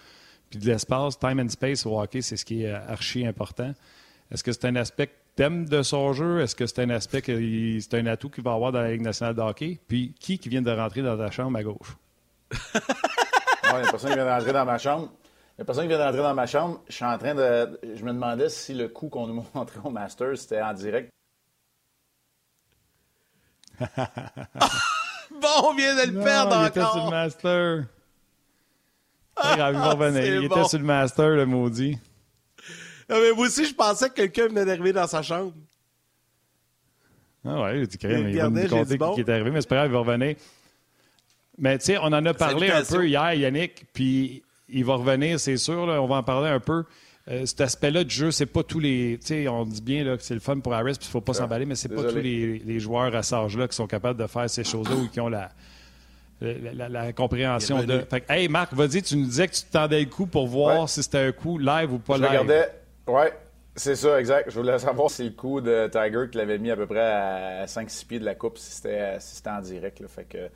[0.49, 3.73] Puis de l'espace, time and space au hockey, c'est ce qui est archi important.
[4.31, 6.41] Est-ce que c'est un aspect thème de son jeu?
[6.41, 9.01] Est-ce que c'est un aspect que c'est un atout qu'il va avoir dans la Ligue
[9.01, 9.79] nationale de hockey?
[9.88, 11.97] Puis qui qui vient de rentrer dans ta chambre à gauche?
[12.51, 15.12] il n'y a personne qui vient d'entrer dans ma chambre.
[15.58, 16.81] Il n'y a personne qui vient d'entrer dans ma chambre.
[16.88, 17.79] Je suis en train de.
[17.95, 21.10] Je me demandais si le coup qu'on nous montrait au Masters, c'était en direct.
[23.79, 26.67] bon, on vient de le perdre il encore.
[26.67, 27.84] Était sur le Master.
[29.43, 31.98] Il, il était sur le Master, le maudit.
[33.10, 35.54] Non, mais moi aussi, je pensais que quelqu'un venait d'arriver dans sa chambre.
[37.45, 39.93] Ah ouais, il, il va nous compter qui est arrivé, mais c'est pas grave, il
[39.93, 40.36] va revenir.
[41.58, 45.39] Mais tu sais, on en a parlé un peu hier, Yannick, puis il va revenir,
[45.39, 46.84] c'est sûr, on va en parler un peu.
[47.28, 49.17] Euh, cet aspect-là du jeu, c'est pas tous les.
[49.19, 51.21] Tu sais, on dit bien là, que c'est le fun pour Harris, puis il faut
[51.21, 54.28] pas s'emballer, mais c'est pas tous les, joueurs à cet âge-là qui sont capables de
[54.28, 55.52] faire ces choses-là ou qui ont la,
[56.41, 58.00] la, compréhension de.
[58.10, 60.89] Fait que, hey, Marc, vas-y, tu nous disais que tu tendais le coup pour voir
[60.89, 62.30] si c'était un coup live ou pas Je live.
[62.30, 62.69] Regardais,
[63.08, 63.34] ouais,
[63.76, 64.50] c'est ça, exact.
[64.50, 67.65] Je voulais savoir si le coup de Tiger qui l'avait mis à peu près à
[67.65, 69.17] 5-6 pieds de la coupe, si c'était
[69.48, 70.00] en direct.
[70.00, 70.08] Là.
[70.08, 70.50] Fait que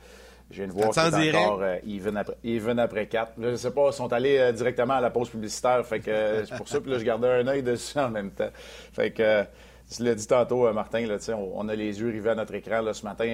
[0.50, 3.34] je viens de voir c'est encore euh, even, après, even après 4.
[3.40, 5.84] je sais pas, ils sont allés euh, directement à la pause publicitaire.
[5.86, 8.50] Fait que euh, c'est pour ça que je gardais un œil dessus en même temps.
[8.92, 9.44] Fait que
[9.94, 12.80] tu l'as dit tantôt, Martin, là, on, on a les yeux rivés à notre écran
[12.80, 13.26] là, ce matin.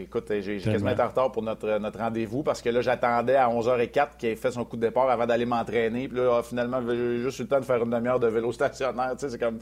[0.00, 3.48] écoute, j'ai quasiment été en retard pour notre, notre rendez-vous parce que là, j'attendais à
[3.48, 6.08] 11h04 qu'il ait fait son coup de départ avant d'aller m'entraîner.
[6.08, 9.12] Puis là, finalement, j'ai juste eu le temps de faire une demi-heure de vélo stationnaire.
[9.16, 9.60] C'est comme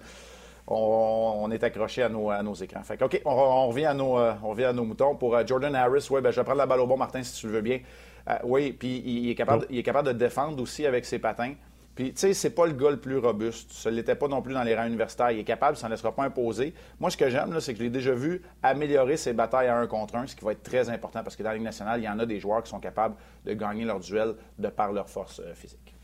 [0.66, 2.82] on, est accroché à nos, à nos écrans.
[2.82, 5.16] Fait OK, on, revient à nos, euh, on revient à nos moutons.
[5.16, 7.40] Pour euh, Jordan Harris, ouais, ben, je vais prendre la balle au bon, Martin, si
[7.40, 7.80] tu le veux bien.
[8.28, 11.54] Euh, oui, puis il, est capable, il est capable de défendre aussi avec ses patins.
[11.94, 13.70] Puis, tu sais, c'est pas le gars le plus robuste.
[13.70, 15.30] Ce l'était pas non plus dans les rangs universitaires.
[15.30, 16.72] Il est capable, ça ne laissera pas imposer.
[16.98, 19.86] Moi, ce que j'aime, c'est que je l'ai déjà vu améliorer ses batailles à un
[19.86, 22.04] contre un, ce qui va être très important parce que dans la Ligue nationale, il
[22.04, 25.10] y en a des joueurs qui sont capables de gagner leur duel de par leur
[25.10, 25.94] force physique.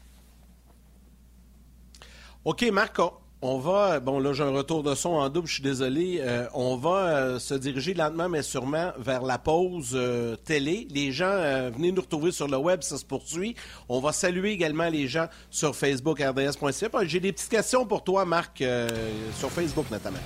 [2.44, 3.27] OK, Marco.
[3.40, 6.18] On va, bon là j'ai un retour de son en double, je suis désolé.
[6.20, 10.88] Euh, on va euh, se diriger lentement mais sûrement vers la pause euh, télé.
[10.90, 13.54] Les gens, venez nous retrouver sur le web, ça se poursuit.
[13.88, 16.88] On va saluer également les gens sur Facebook, rds.ca.
[17.04, 18.64] J'ai des petites questions pour toi, Marc,
[19.38, 20.18] sur Facebook notamment.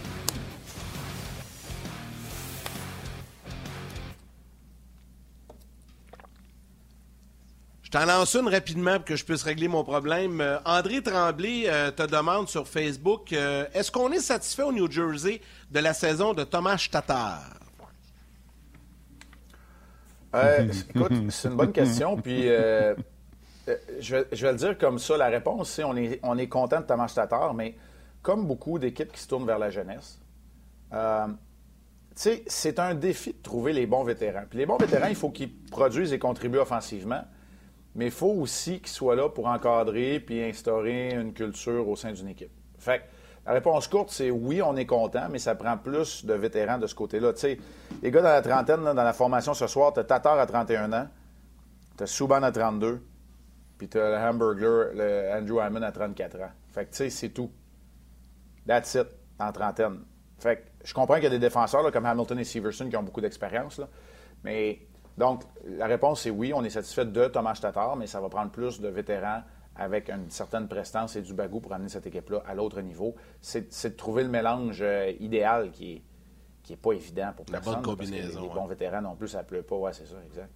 [7.92, 10.40] T'en lance une rapidement pour que je puisse régler mon problème.
[10.40, 14.90] Euh, André Tremblay euh, te demande sur Facebook euh, est-ce qu'on est satisfait au New
[14.90, 17.44] Jersey de la saison de Thomas Tatar?
[20.34, 22.16] Écoute, c'est une bonne question.
[22.16, 22.44] Puis
[24.00, 26.86] je vais, le dire comme ça la réponse, c'est on est, on est content de
[26.86, 27.76] Thomas Tatar, mais
[28.22, 30.18] comme beaucoup d'équipes qui se tournent vers la jeunesse,
[32.16, 34.44] c'est un défi de trouver les bons vétérans.
[34.48, 37.24] Puis les bons vétérans, il faut qu'ils produisent et contribuent offensivement
[37.94, 42.12] mais il faut aussi qu'il soit là pour encadrer puis instaurer une culture au sein
[42.12, 42.52] d'une équipe.
[42.78, 43.02] Fait
[43.44, 46.86] la réponse courte, c'est oui, on est content, mais ça prend plus de vétérans de
[46.86, 47.32] ce côté-là.
[47.32, 47.58] Tu sais,
[48.00, 50.92] les gars dans la trentaine, dans la formation ce soir, tu as Tatar à 31
[50.92, 51.08] ans,
[51.96, 53.02] tu as Souban à 32,
[53.78, 56.50] puis tu as le Hamburger, le Andrew Hammond à 34 ans.
[56.70, 57.50] Fait que, tu sais, c'est tout.
[58.64, 59.08] That's it,
[59.40, 60.04] en trentaine.
[60.38, 63.20] Fait je comprends qu'il y a des défenseurs comme Hamilton et Severson qui ont beaucoup
[63.20, 63.80] d'expérience.
[64.44, 64.80] Mais
[65.18, 68.50] donc, la réponse est oui, on est satisfait de Thomas Tatar, mais ça va prendre
[68.50, 69.42] plus de vétérans
[69.76, 73.14] avec une certaine prestance et du bagou pour amener cette équipe-là à l'autre niveau.
[73.40, 76.02] C'est de trouver le mélange euh, idéal qui est,
[76.62, 77.72] qui est pas évident pour personne.
[77.72, 78.42] La bonne combinaison.
[78.42, 79.76] les, bons vétérans non plus, ça ne pleut pas.
[79.76, 80.50] Ouais, c'est ça, exact.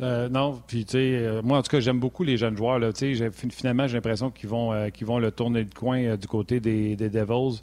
[0.00, 2.78] Euh, non, puis tu sais, euh, moi en tout cas, j'aime beaucoup les jeunes joueurs.
[2.78, 2.90] Là,
[3.32, 7.60] finalement, j'ai l'impression qu'ils vont, euh, vont le tourner de coin du côté des, Devils.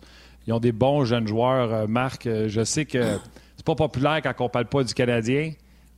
[0.48, 1.88] Ils ont des bons jeunes joueurs.
[1.88, 3.18] Marc, je sais que
[3.65, 5.54] c'est pas populaire quand on parle pas du Canadien,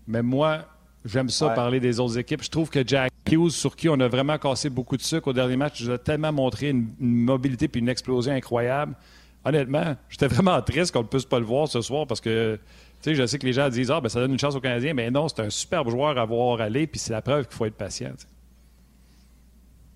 [0.07, 0.59] mais moi,
[1.03, 2.41] j'aime ça parler des autres équipes.
[2.41, 5.33] Je trouve que Jack Hughes, sur qui on a vraiment cassé beaucoup de sucre au
[5.33, 8.95] dernier match, nous a tellement montré une, mobilité puis une explosion incroyable.
[9.43, 12.57] Honnêtement, j'étais vraiment triste qu'on ne puisse pas le voir ce soir parce que
[13.01, 14.93] sais, je sais que les gens disent Ah, ben, ça donne une chance aux Canadiens,
[14.93, 17.65] mais non, c'est un superbe joueur à voir aller, puis c'est la preuve qu'il faut
[17.65, 18.13] être patient.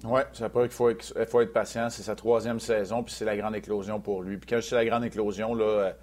[0.04, 0.92] Oui, c'est la preuve qu'il faut,
[1.28, 1.90] faut, être patient.
[1.90, 4.38] C'est sa troisième saison, puis c'est la grande éclosion pour lui.
[4.38, 5.94] Puis quand je dis la grande éclosion, là,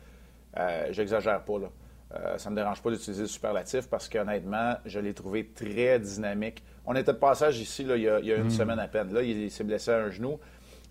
[0.57, 1.59] euh, euh, j'exagère pas.
[1.59, 1.69] Là.
[2.15, 5.99] Euh, ça ne me dérange pas d'utiliser le superlatif parce qu'honnêtement, je l'ai trouvé très
[5.99, 6.65] dynamique.
[6.87, 8.51] On était de passage ici là, il, y a, une hmm.
[8.51, 9.13] semaine à peine.
[9.13, 10.39] Là, il, s'est blessé à un genou.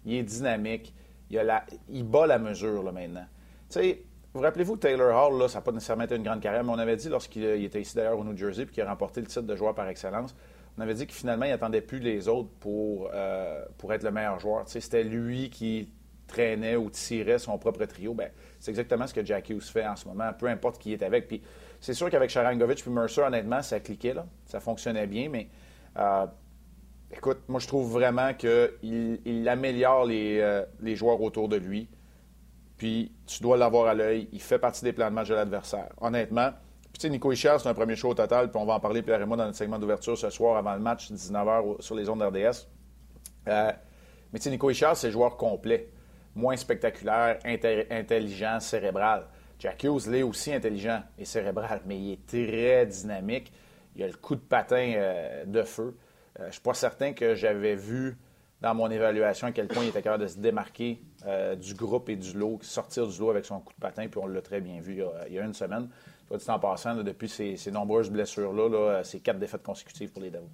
[0.05, 0.93] Il est dynamique.
[1.29, 3.25] Il, a la, il bat la mesure là, maintenant.
[3.69, 6.63] Tu sais, vous rappelez-vous, Taylor Hall, là, ça n'a pas nécessairement été une grande carrière,
[6.63, 9.19] mais on avait dit lorsqu'il était ici d'ailleurs au New Jersey puis qu'il a remporté
[9.19, 10.35] le titre de joueur par excellence,
[10.77, 14.11] on avait dit que finalement, il n'attendait plus les autres pour, euh, pour être le
[14.11, 14.63] meilleur joueur.
[14.67, 15.91] C'était lui qui
[16.27, 18.13] traînait ou tirait son propre trio.
[18.13, 21.03] Ben, c'est exactement ce que Jack Hughes fait en ce moment, peu importe qui est
[21.03, 21.27] avec.
[21.27, 21.41] Puis
[21.79, 24.25] c'est sûr qu'avec Sharangovich puis Mercer, honnêtement, ça cliquait, là.
[24.45, 25.47] ça fonctionnait bien, mais
[25.97, 26.25] euh,
[27.15, 31.87] écoute, moi je trouve vraiment qu'il il améliore les, euh, les joueurs autour de lui
[32.77, 34.29] puis tu dois l'avoir à l'œil.
[34.31, 35.89] Il fait partie des plans de match de l'adversaire.
[35.99, 36.51] Honnêtement,
[36.97, 38.79] puis tu sais, Nico Ishar, c'est un premier show au total, puis on va en
[38.79, 41.95] parler, Pierre et moi, dans notre segment d'ouverture ce soir avant le match, 19h sur
[41.95, 42.67] les ondes RDS.
[43.47, 43.71] Euh,
[44.31, 45.89] mais tu sais, Nico Ishar, c'est joueur complet.
[46.37, 49.25] Moins spectaculaire, intelligent, cérébral.
[49.57, 53.51] Jack Hughes l'est aussi intelligent et cérébral, mais il est très dynamique.
[53.95, 55.97] Il a le coup de patin euh, de feu.
[56.39, 58.15] Euh, je ne suis pas certain que j'avais vu
[58.61, 62.07] dans mon évaluation à quel point il était capable de se démarquer euh, du groupe
[62.09, 64.61] et du lot, sortir du lot avec son coup de patin, puis on l'a très
[64.61, 65.89] bien vu il y a, une semaine.
[66.27, 70.29] Toi, dit en passant, depuis ces, nombreuses blessures-là, là, c'est quatre défaites consécutives pour les
[70.29, 70.45] Devils.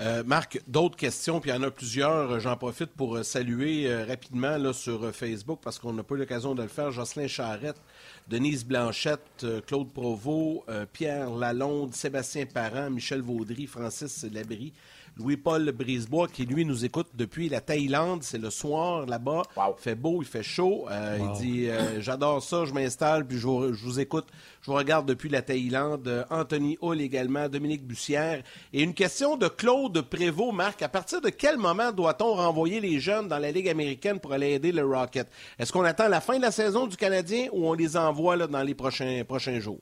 [0.00, 2.40] Euh, Marc, d'autres questions, puis il y en a plusieurs.
[2.40, 6.62] J'en profite pour euh, saluer rapidement sur Facebook parce qu'on n'a pas eu l'occasion de
[6.62, 6.90] le faire.
[6.90, 7.80] Jocelyn Charrette,
[8.28, 14.72] Denise Blanchette, Claude Provost, Pierre Lalonde, Sébastien Parent, Michel Vaudry, Francis Labrie,
[15.16, 18.22] Louis-Paul Brisebois, qui lui nous écoute depuis la Thaïlande.
[18.22, 19.42] C'est le soir là-bas.
[19.56, 20.86] Il fait beau, il fait chaud.
[20.90, 24.26] Euh, il dit euh, J'adore ça, je m'installe, puis je vous, écoute.
[24.62, 26.08] Je vous regarde depuis la Thaïlande.
[26.08, 28.42] Euh, Anthony Hull également, Dominique Bussière.
[28.72, 30.82] Et une question de Claude Prévost, Marc.
[30.82, 34.52] À partir de quel moment doit-on renvoyer les jeunes dans la Ligue américaine pour aller
[34.52, 35.28] aider le Rocket?
[35.58, 38.46] Est-ce qu'on attend la fin de la saison du Canadien ou on les envoie là,
[38.46, 39.80] dans les prochains, prochains jours?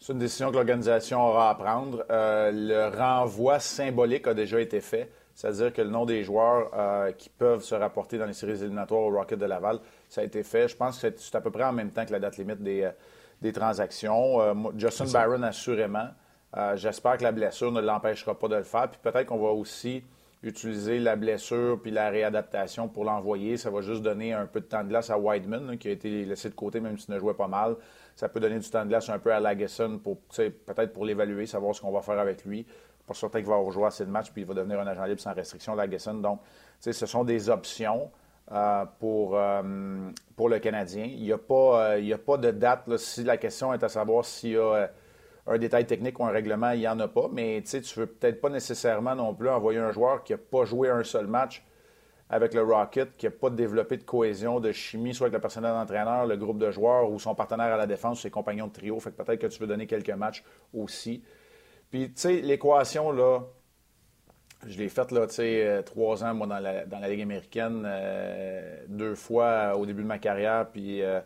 [0.00, 2.04] C'est une décision que l'organisation aura à prendre.
[2.10, 7.12] Euh, le renvoi symbolique a déjà été fait, c'est-à-dire que le nom des joueurs euh,
[7.12, 10.42] qui peuvent se rapporter dans les séries éliminatoires au Rocket de Laval, ça a été
[10.42, 10.68] fait.
[10.68, 12.82] Je pense que c'est à peu près en même temps que la date limite des,
[12.82, 12.90] euh,
[13.42, 14.38] des transactions.
[14.76, 16.08] Justin Byron, assurément.
[16.74, 18.88] J'espère que la blessure ne l'empêchera pas de le faire.
[18.90, 20.02] Puis peut-être qu'on va aussi
[20.42, 23.56] utiliser la blessure puis la réadaptation pour l'envoyer.
[23.56, 26.24] Ça va juste donner un peu de temps de glace à Whiteman, qui a été
[26.24, 27.76] laissé de côté même s'il ne jouait pas mal
[28.18, 31.46] ça peut donner du temps de glace un peu à Lagesson pour peut-être pour l'évaluer,
[31.46, 32.66] savoir ce qu'on va faire avec lui.
[33.06, 35.20] Pour certain qu'il va rejouer assez de matchs puis il va devenir un agent libre
[35.20, 36.14] sans restriction, Lagesson.
[36.14, 36.40] Donc,
[36.80, 38.10] ce sont des options
[38.50, 41.04] euh, pour, euh, pour le Canadien.
[41.04, 42.96] Il n'y a, pas, euh, a pas de date.
[42.96, 44.90] si la question est à savoir s'il y a
[45.46, 47.28] un détail technique ou un règlement, il n'y en a pas.
[47.32, 50.64] Mais tu ne veux peut-être pas nécessairement non plus envoyer un joueur qui n'a pas
[50.64, 51.64] joué un seul match
[52.30, 55.72] avec le Rocket, qui n'a pas développé de cohésion, de chimie, soit avec le personnel
[55.72, 58.98] d'entraîneur, le groupe de joueurs ou son partenaire à la défense, ses compagnons de trio.
[59.00, 61.22] Fait que peut-être que tu veux donner quelques matchs aussi.
[61.90, 63.40] Puis, tu sais, l'équation, là,
[64.66, 67.22] je l'ai faite, là, tu sais, euh, trois ans, moi, dans la, dans la Ligue
[67.22, 71.20] américaine, euh, deux fois au début de ma carrière, puis euh,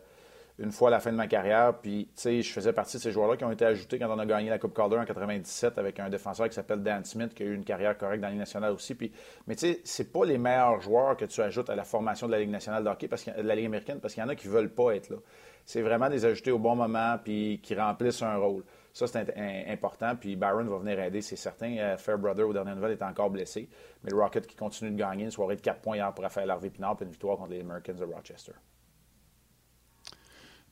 [0.63, 1.77] une fois à la fin de ma carrière.
[1.81, 4.25] Puis, tu je faisais partie de ces joueurs-là qui ont été ajoutés quand on a
[4.25, 7.45] gagné la Coupe Calder en 97 avec un défenseur qui s'appelle Dan Smith, qui a
[7.45, 8.95] eu une carrière correcte dans la Ligue nationale aussi.
[9.47, 12.31] Mais tu sais, c'est pas les meilleurs joueurs que tu ajoutes à la formation de
[12.31, 14.47] la Ligue nationale de hockey, de la Ligue américaine, parce qu'il y en a qui
[14.47, 15.17] veulent pas être là.
[15.65, 18.63] C'est vraiment des ajoutés au bon moment, puis qui remplissent un rôle.
[18.93, 19.33] Ça, c'est
[19.67, 20.15] important.
[20.15, 21.75] Puis Byron va venir aider, c'est certain.
[21.77, 23.67] Euh, Fairbrother, aux dernières nouvelles, est encore blessé.
[24.03, 26.49] Mais le Rocket qui continue de gagner, une soirée de 4 points hier pour Raphaël
[26.49, 28.51] Harvey-Pinard, puis une victoire contre les Americans de Rochester.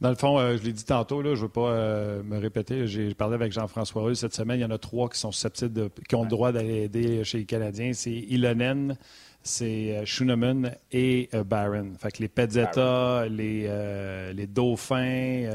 [0.01, 2.39] Dans le fond, euh, je l'ai dit tantôt, là, je ne veux pas euh, me
[2.39, 2.87] répéter.
[2.87, 4.59] J'ai parlé avec Jean-François Russe cette semaine.
[4.59, 7.37] Il y en a trois qui sont susceptibles, qui ont le droit d'aller aider chez
[7.37, 7.93] les Canadiens.
[7.93, 8.97] C'est Ilonen,
[9.43, 11.93] c'est euh, Schooneman et euh, Barron.
[11.99, 15.49] Fait que les Pezzetta, les, euh, les Dauphins,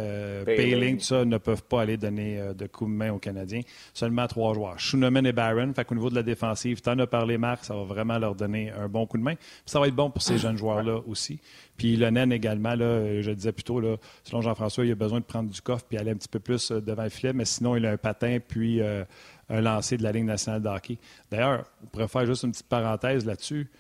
[0.45, 3.61] Payling, tout ça, ne peuvent pas aller donner de coups de main aux Canadiens.
[3.95, 4.79] Seulement trois joueurs.
[4.79, 5.73] Schooneman et Barron.
[5.75, 8.35] Fait qu'au niveau de la défensive, tu en as parlé, Marc, ça va vraiment leur
[8.35, 9.35] donner un bon coup de main.
[9.65, 11.39] ça va être bon pour ces jeunes joueurs-là aussi.
[11.77, 14.95] Puis le Nen également, là, je le disais plus tôt, là, selon Jean-François, il a
[14.95, 17.45] besoin de prendre du coffre puis aller un petit peu plus devant le filet, mais
[17.45, 18.81] sinon, il a un patin puis
[19.49, 20.99] un lancer de la Ligue nationale de hockey.
[21.31, 23.71] D'ailleurs, on pourrait faire juste une petite parenthèse là-dessus.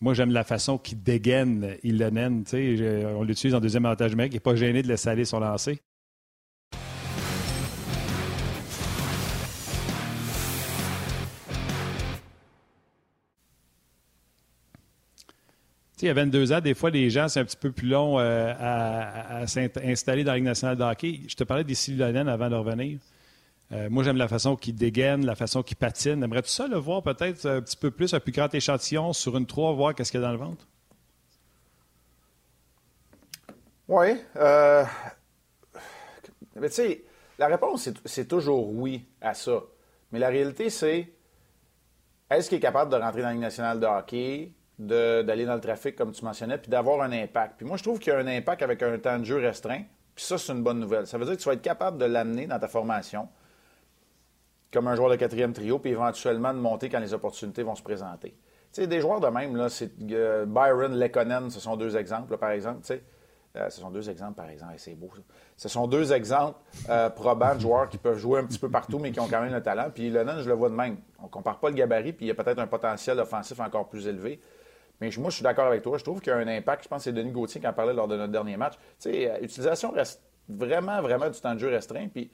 [0.00, 2.44] Moi, j'aime la façon qu'il dégaine Ilonen.
[2.52, 4.32] On l'utilise en deuxième avantage mec.
[4.32, 5.80] Il n'est pas gêné de laisser aller son lancer.
[16.02, 18.18] il y a 22 ans, des fois, les gens, c'est un petit peu plus long
[18.18, 21.20] euh, à, s'installer dans la Ligue nationale de hockey.
[21.26, 22.98] Je te parlais des Ilonen avant de revenir.
[23.72, 26.22] Euh, moi, j'aime la façon qu'il dégaine, la façon qu'il patine.
[26.22, 29.46] Aimerais-tu ça le voir peut-être un petit peu plus, un plus grand échantillon sur une
[29.46, 30.66] 3, voir qu'est-ce qu'il y a dans le ventre?
[33.88, 34.20] Oui.
[34.36, 34.84] Euh...
[36.54, 37.04] Mais tu sais,
[37.38, 39.60] la réponse, c'est toujours oui à ça.
[40.12, 41.12] Mais la réalité, c'est
[42.30, 45.60] est-ce qu'il est capable de rentrer dans la Ligue nationale de hockey, d'aller dans le
[45.60, 47.54] trafic, comme tu mentionnais, puis d'avoir un impact?
[47.58, 49.82] Puis moi, je trouve qu'il y a un impact avec un temps de jeu restreint.
[50.14, 51.06] Puis ça, c'est une bonne nouvelle.
[51.06, 53.28] Ça veut dire que tu vas être capable de l'amener dans ta formation
[54.76, 57.82] comme un joueur de quatrième trio, puis éventuellement de monter quand les opportunités vont se
[57.82, 58.36] présenter.
[58.74, 62.36] Tu sais, des joueurs de même, là, c'est euh, Byron, Lekonen, ce sont deux exemples,
[62.36, 62.82] par exemple.
[63.56, 65.22] Euh, ce sont deux exemples, par exemple, c'est beau ça.
[65.56, 66.58] Ce sont deux exemples
[66.90, 69.40] euh, probants de joueurs qui peuvent jouer un petit peu partout, mais qui ont quand
[69.40, 69.88] même le talent.
[69.94, 70.98] Puis Lennon, je le vois de même.
[71.20, 73.88] On ne compare pas le gabarit, puis il y a peut-être un potentiel offensif encore
[73.88, 74.42] plus élevé.
[75.00, 75.96] Mais moi, je suis d'accord avec toi.
[75.96, 76.84] Je trouve qu'il y a un impact.
[76.84, 78.74] Je pense que c'est Denis Gauthier qui en parlait lors de notre dernier match.
[79.00, 82.08] Tu sais, l'utilisation reste vraiment, vraiment du temps de jeu restreint.
[82.08, 82.30] Puis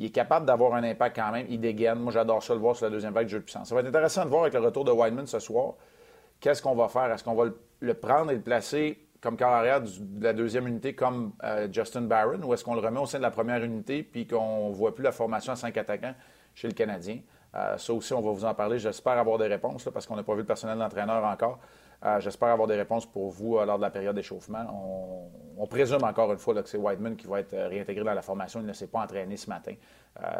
[0.00, 1.46] il est capable d'avoir un impact quand même.
[1.50, 1.98] Il dégaine.
[1.98, 3.68] Moi, j'adore ça le voir sur la deuxième vague de jeu de puissance.
[3.68, 5.74] Ça va être intéressant de voir avec le retour de Wideman ce soir.
[6.40, 7.12] Qu'est-ce qu'on va faire?
[7.12, 11.32] Est-ce qu'on va le prendre et le placer comme carrière de la deuxième unité comme
[11.44, 14.26] euh, Justin Barron ou est-ce qu'on le remet au sein de la première unité puis
[14.26, 16.14] qu'on ne voit plus la formation à cinq attaquants
[16.54, 17.18] chez le Canadien?
[17.54, 18.78] Euh, ça aussi, on va vous en parler.
[18.78, 21.58] J'espère avoir des réponses parce qu'on n'a pas vu le personnel d'entraîneur encore.
[22.02, 25.30] Euh, j'espère avoir des réponses pour vous euh, lors de la période d'échauffement.
[25.58, 28.22] On, présume encore une fois que c'est Whiteman qui va être euh, réintégré dans la
[28.22, 28.60] formation.
[28.60, 29.74] Il ne s'est pas entraîné ce matin.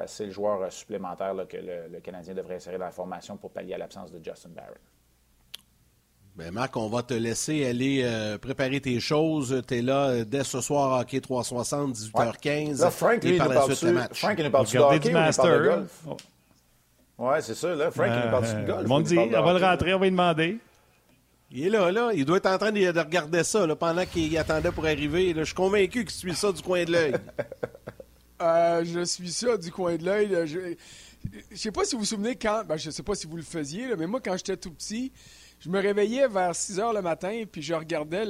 [0.06, 3.78] c'est le joueur supplémentaire que le, Canadien devrait insérer dans la formation pour pallier à
[3.78, 4.80] l'absence de Justin Barrett.
[6.34, 9.62] Bien, Marc, on va te laisser aller préparer tes choses.
[9.68, 12.80] Tu es là dès ce soir, hockey 360, 18h15.
[12.80, 13.74] Là, Frank, lui, il nous parle
[14.14, 15.62] Frank, il nous parle de hockey, du master.
[15.62, 16.06] golf?
[17.20, 17.74] Oui, c'est ça.
[17.74, 17.90] Là.
[17.90, 18.86] Frank, il nous parle de golf.
[18.90, 20.58] On dit, on va le rentrer, on va lui demander.
[21.50, 22.12] Il est là, là.
[22.14, 25.34] Il doit être en train de, regarder ça là, pendant qu'il attendait pour arriver.
[25.36, 27.14] Je suis convaincu qu'il suit ça du coin de l'œil.
[28.42, 30.30] Euh, je suis ça du coin de l'œil.
[30.46, 30.58] Je
[31.50, 32.64] ne sais pas si vous vous souvenez quand.
[32.66, 35.12] Ben, je sais pas si vous le faisiez, mais moi, quand j'étais tout petit,
[35.60, 38.24] je me réveillais vers 6 heures le matin, puis je regardais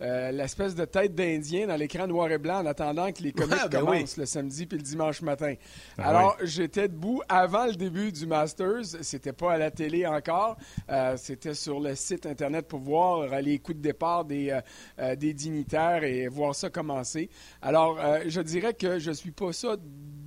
[0.00, 3.56] euh, l'espèce de tête d'Indien dans l'écran noir et blanc en attendant que les comics
[3.68, 5.54] ben commencent le samedi puis le dimanche matin.
[5.98, 8.84] Ben Alors, j'étais debout avant le début du Masters.
[9.00, 10.56] C'était pas à la télé encore.
[10.88, 14.56] Euh, c'était sur le site Internet pour voir les coups de départ des,
[15.00, 17.28] euh, des dignitaires et voir ça commencer.
[17.60, 19.76] Alors, je dirais que je suis pas ça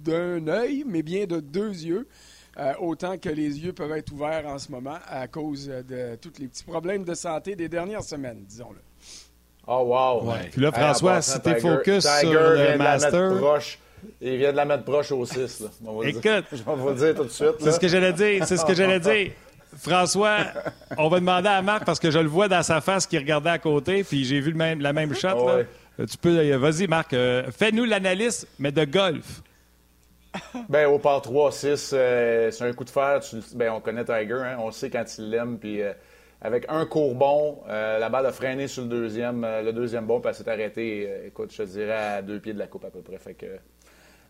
[0.04, 2.10] d'un œil, mais bien de deux yeux.
[2.57, 6.39] Euh, autant que les yeux peuvent être ouverts en ce moment à cause de tous
[6.39, 8.79] les petits problèmes de santé des dernières semaines, disons-le.
[9.67, 10.33] Oh, wow!
[10.51, 13.33] Puis là, François, si t'es focus sur le Master...
[14.21, 15.63] Il vient de la mettre proche au 6.
[16.03, 17.55] Écoute, je vais vous le dire tout de suite.
[17.59, 18.45] C'est ce que j'allais dire.
[18.45, 19.31] C'est ce que j'allais dire.
[19.77, 20.37] François,
[20.97, 23.49] on va demander à Marc parce que je le vois dans sa face qui regardait
[23.49, 25.47] à côté, puis j'ai vu le même, la même shot.
[25.47, 26.05] Là.
[26.05, 29.41] Tu peux, vas-y, Marc, euh, fais-nous l'analyse, mais de golf.
[30.69, 33.19] ben, au par 3-6, euh, c'est un coup de fer.
[33.54, 35.58] ben, on connaît Tiger, hein, on sait quand il l'aime.
[35.60, 35.93] Puis euh,
[36.41, 40.19] avec un court bon, euh, la balle a freiné sur le deuxième, le deuxième bon,
[40.19, 42.89] puis elle s'est arrêtée, écoute, je te dirais, à deux pieds de la coupe à
[42.89, 43.17] peu près.
[43.17, 43.48] Fait que,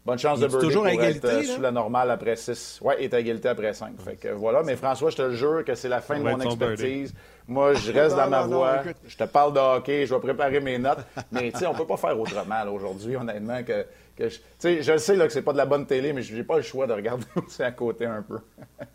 [0.06, 2.80] bonne chance de birdie toujours pour égalité, être sous la normale après 6.
[2.82, 4.00] Oui, est à égalité après 5.
[4.02, 4.64] Fait que voilà.
[4.64, 7.14] Mais François, je te le jure que c'est la fin de mon expertise.
[7.48, 8.84] Moi, je reste dans ma voie.
[9.08, 11.06] Je te parle de hockey, je vais préparer mes notes.
[11.32, 13.86] Mais tu sais, on peut pas faire autrement aujourd'hui, honnêtement, que
[14.18, 16.62] je, je sais là, que c'est pas de la bonne télé, mais j'ai pas le
[16.62, 18.40] choix de regarder aussi à côté un peu.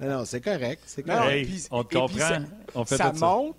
[0.01, 0.83] non, c'est correct.
[0.87, 1.69] C'est correct.
[1.71, 2.39] on te comprend.
[2.75, 3.57] on fait ça monte.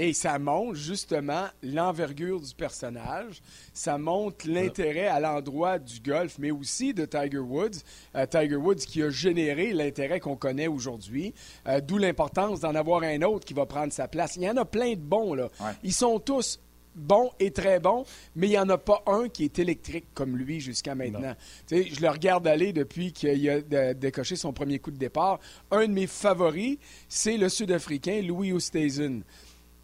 [0.00, 3.42] Et ça montre justement l'envergure du personnage,
[3.74, 7.80] ça montre l'intérêt à l'endroit du golf, mais aussi de Tiger Woods.
[8.14, 11.34] Euh, Tiger Woods qui a généré l'intérêt qu'on connaît aujourd'hui,
[11.66, 14.36] euh, d'où l'importance d'en avoir un autre qui va prendre sa place.
[14.36, 15.48] Il y en a plein de bons, là.
[15.82, 16.60] Ils sont tous
[16.94, 18.04] bon et très bon,
[18.36, 21.34] mais il n'y en a pas un qui est électrique comme lui jusqu'à maintenant.
[21.68, 25.40] Je le regarde aller depuis qu'il a décoché son premier coup de départ.
[25.72, 26.78] Un de mes favoris,
[27.08, 29.24] c'est le Sud-Africain Louis Oosthuizen.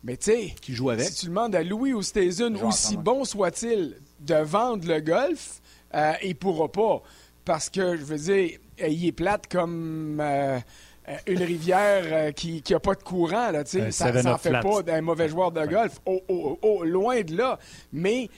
[0.04, 1.06] Mais tu sais, qui joue avec.
[1.06, 5.60] si tu demandes à Louis Oosthuizen, aussi bon soit-il, de vendre le golf,
[5.94, 7.02] euh, il ne pourra pas.
[7.44, 10.18] Parce que, je veux dire, il est plate comme...
[10.20, 10.58] Euh,
[11.06, 15.02] euh, une rivière euh, qui n'a pas de courant, là, ça n'en fait pas d'un
[15.02, 16.00] mauvais joueur de golf.
[16.82, 17.58] loin de là.
[17.92, 18.30] Mais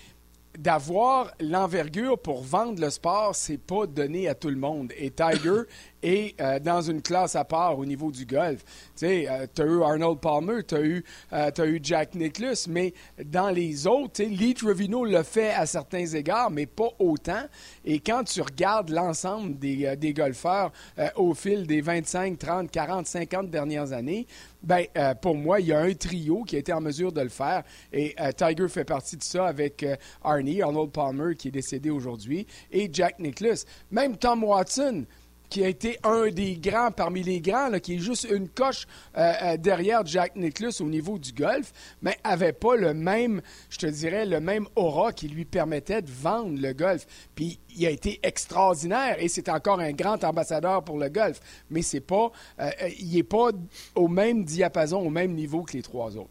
[0.58, 4.92] d'avoir l'envergure pour vendre le sport, c'est pas donné à tout le monde.
[4.96, 5.62] Et Tiger
[6.02, 8.64] est euh, dans une classe à part au niveau du golf.
[8.64, 12.94] Tu sais, euh, as eu Arnold Palmer, tu as, eu, euh, eu Jack Nicklaus, mais
[13.24, 17.44] dans les autres, Lee Trevino le fait à certains égards, mais pas autant.
[17.84, 20.72] Et quand tu regardes l'ensemble des, des golfeurs
[21.16, 24.26] au fil des 25, 30, 40, 50 dernières années,
[24.66, 27.20] ben, euh, pour moi, il y a un trio qui a été en mesure de
[27.20, 27.62] le faire.
[27.92, 29.94] Et euh, Tiger fait partie de ça avec euh,
[30.24, 33.64] Arnie, Arnold Palmer, qui est décédé aujourd'hui, et Jack Nicklaus.
[33.92, 35.04] Même Tom Watson,
[35.48, 38.86] qui a été un des grands parmi les grands, qui est juste une coche
[39.16, 41.72] euh, euh, derrière Jack Nicklaus au niveau du golf,
[42.02, 43.40] mais avait pas le même,
[43.70, 47.06] je te dirais, le même aura qui lui permettait de vendre le golf.
[47.34, 51.40] Puis il a été extraordinaire et c'est encore un grand ambassadeur pour le golf,
[51.70, 52.30] mais c'est pas,
[52.60, 53.50] euh, il n'est pas
[53.94, 56.30] au même diapason, au même niveau que les trois autres.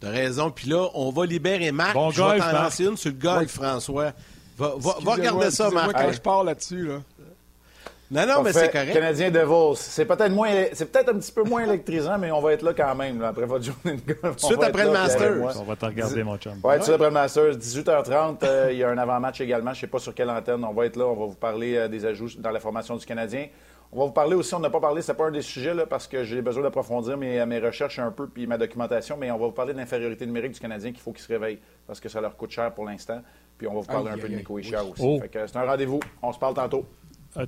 [0.00, 0.50] T'as raison.
[0.50, 1.94] Puis là, on va libérer Marc.
[1.94, 4.12] Bon je golf, vais t'en lancer une sur le golf, François.
[4.58, 5.92] Va, va, regarder ça, Marc.
[5.92, 7.02] quand je parle là-dessus, là.
[8.12, 8.92] Non, non, mais c'est correct.
[8.92, 9.76] Canadien Devils.
[9.76, 12.74] C'est peut-être moins, c'est peut-être un petit peu moins électrisant, mais on va être là
[12.74, 14.36] quand même, après votre journée de golf.
[14.36, 15.56] Tout de suite après le Masters.
[15.58, 16.52] On va te regarder, mon chum.
[16.62, 17.56] Oui, tout de suite après le Masters.
[17.56, 19.72] 18h30, euh, il y a un avant-match également.
[19.72, 20.62] Je ne sais pas sur quelle antenne.
[20.62, 21.06] On va être là.
[21.06, 23.46] On va vous parler euh, des ajouts dans la formation du Canadien.
[23.94, 25.84] On va vous parler aussi, on n'a pas parlé, c'est pas un des sujets, là,
[25.84, 29.36] parce que j'ai besoin d'approfondir mes, mes recherches un peu puis ma documentation, mais on
[29.36, 32.08] va vous parler de l'infériorité numérique du Canadien qu'il faut qu'il se réveille, parce que
[32.08, 33.20] ça leur coûte cher pour l'instant.
[33.58, 35.02] Puis on va vous parler un peu de Nico Isha aussi.
[35.04, 35.20] Oh.
[35.30, 36.00] c'est un rendez-vous.
[36.22, 36.86] On se parle tantôt.
[37.36, 37.44] Euh,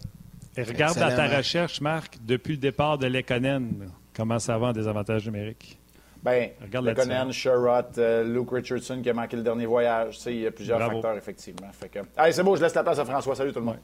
[0.63, 5.27] regarde dans ta recherche, Marc, depuis le départ de Lekonen, comment ça va en désavantage
[5.27, 5.79] numérique?
[6.23, 10.19] Bien, Lekonen, Sherrod, euh, Luke Richardson qui a manqué le dernier voyage.
[10.27, 11.69] Il y a plusieurs facteurs, effectivement.
[12.17, 13.35] Allez, c'est beau, je laisse la place à François.
[13.35, 13.79] Salut tout le monde.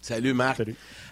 [0.00, 0.60] Salut Marc.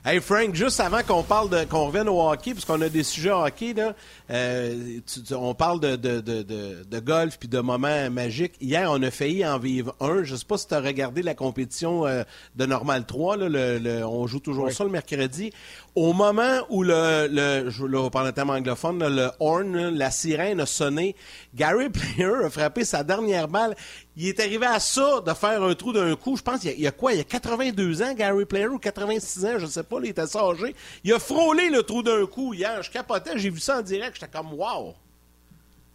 [0.04, 3.30] Hey Frank, juste avant qu'on parle de qu'on revienne au hockey, puisqu'on a des sujets
[3.30, 3.94] hockey, là,
[4.32, 4.98] euh,
[5.30, 8.54] on parle de, de, de, de golf puis de moments magiques.
[8.60, 10.24] Hier, on a failli en vivre un.
[10.24, 12.24] Je sais pas si tu as regardé la compétition euh,
[12.56, 13.36] de Normal 3.
[13.36, 15.52] Là, le, on joue toujours ça le mercredi.
[15.94, 20.58] Au moment où le, le je le parle en termes anglophone, le horn, la sirène
[20.58, 21.14] a sonné,
[21.54, 23.76] Gary Player a frappé sa dernière balle.
[24.16, 26.36] Il est arrivé à ça de faire un trou d'un coup.
[26.36, 27.12] Je pense qu'il y, a quoi?
[27.12, 30.22] Il y a 82 ans, Gary Player, ou 86 ans, je sais pas, il était.
[31.04, 32.82] Il a frôlé le trou d'un coup hier.
[32.82, 34.94] Je capotais, j'ai vu ça en direct, j'étais comme wow!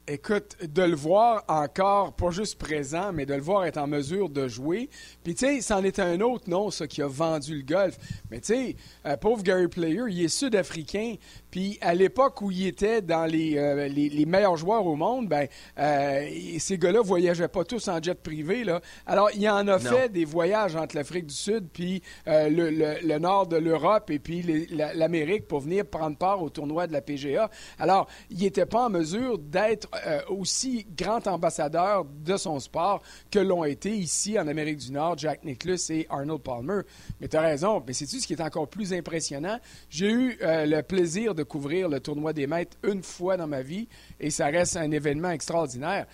[0.09, 4.29] Écoute, de le voir encore, pas juste présent, mais de le voir être en mesure
[4.29, 4.89] de jouer.
[5.21, 7.97] Puis, tu sais, c'en est un autre, non, ça, qui a vendu le golf.
[8.31, 11.15] Mais, tu sais, euh, pauvre Gary Player, il est sud-africain.
[11.51, 15.45] Puis, à l'époque où il était dans les, euh, les, meilleurs joueurs au monde, ben,
[15.77, 18.79] euh, ces gars-là voyageaient pas tous en jet privé, là.
[19.05, 23.47] Alors, il en a fait des voyages entre l'Afrique du Sud, puis le, le, nord
[23.47, 27.49] de l'Europe, et puis l'Amérique pour venir prendre part au tournoi de la PGA.
[27.77, 33.39] Alors, il n'était pas en mesure d'être euh, aussi grand ambassadeur de son sport que
[33.39, 36.81] l'ont été ici en Amérique du Nord Jack Nicklaus et Arnold Palmer.
[37.19, 39.59] Mais tu as raison, mais c'est-tu ce qui est encore plus impressionnant?
[39.89, 43.61] J'ai eu euh, le plaisir de couvrir le tournoi des maîtres une fois dans ma
[43.61, 43.87] vie
[44.19, 46.05] et ça reste un événement extraordinaire.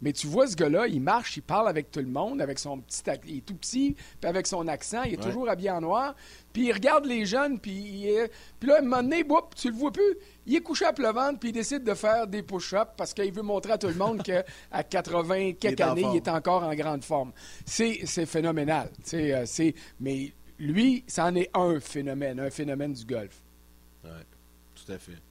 [0.00, 2.78] Mais tu vois, ce gars-là, il marche, il parle avec tout le monde, avec son
[2.78, 3.02] petit...
[3.26, 6.14] Il est tout petit, puis avec son accent, il est toujours habillé en noir.
[6.52, 8.06] Puis il regarde les jeunes, puis,
[8.58, 9.24] puis là, à un moment donné,
[9.56, 10.16] tu le vois plus.
[10.46, 13.42] Il est couché à pleuvante, puis il décide de faire des push-ups parce qu'il veut
[13.42, 14.44] montrer à tout le monde qu'à
[14.82, 17.32] 80 quelques années, il est encore en grande forme.
[17.66, 18.90] C'est phénoménal.
[19.14, 19.44] Euh,
[20.00, 23.42] mais lui, c'en est un phénomène, un phénomène du golf.
[24.04, 24.10] Oui,
[24.74, 25.27] tout à fait.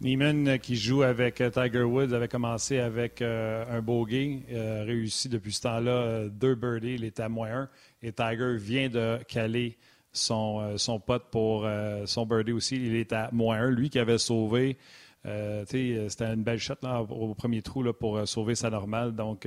[0.00, 5.52] Neiman, euh, qui joue avec euh, Tiger Woods, avait commencé avec un bogey, réussi depuis
[5.52, 7.68] ce temps-là deux birdies, il était à moins un.
[8.02, 9.76] Et Tiger vient de caler
[10.12, 12.76] son, euh, son pote pour euh, son birdie aussi.
[12.76, 13.70] Il est à moins 1.
[13.70, 14.76] Lui qui avait sauvé,
[15.26, 19.14] euh, c'était une belle shot là, au premier trou là, pour sauver sa normale.
[19.14, 19.46] Donc,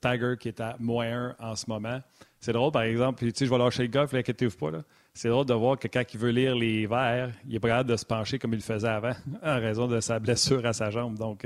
[0.00, 2.00] Tiger qui est à moins 1 en ce moment.
[2.40, 4.70] C'est drôle, par exemple, je vais lâcher le golf, l'inquiétez-vous pas.
[5.18, 7.96] C'est drôle de voir que quand il veut lire les verres, il est prêt de
[7.96, 11.18] se pencher comme il le faisait avant, en raison de sa blessure à sa jambe.
[11.18, 11.44] Donc,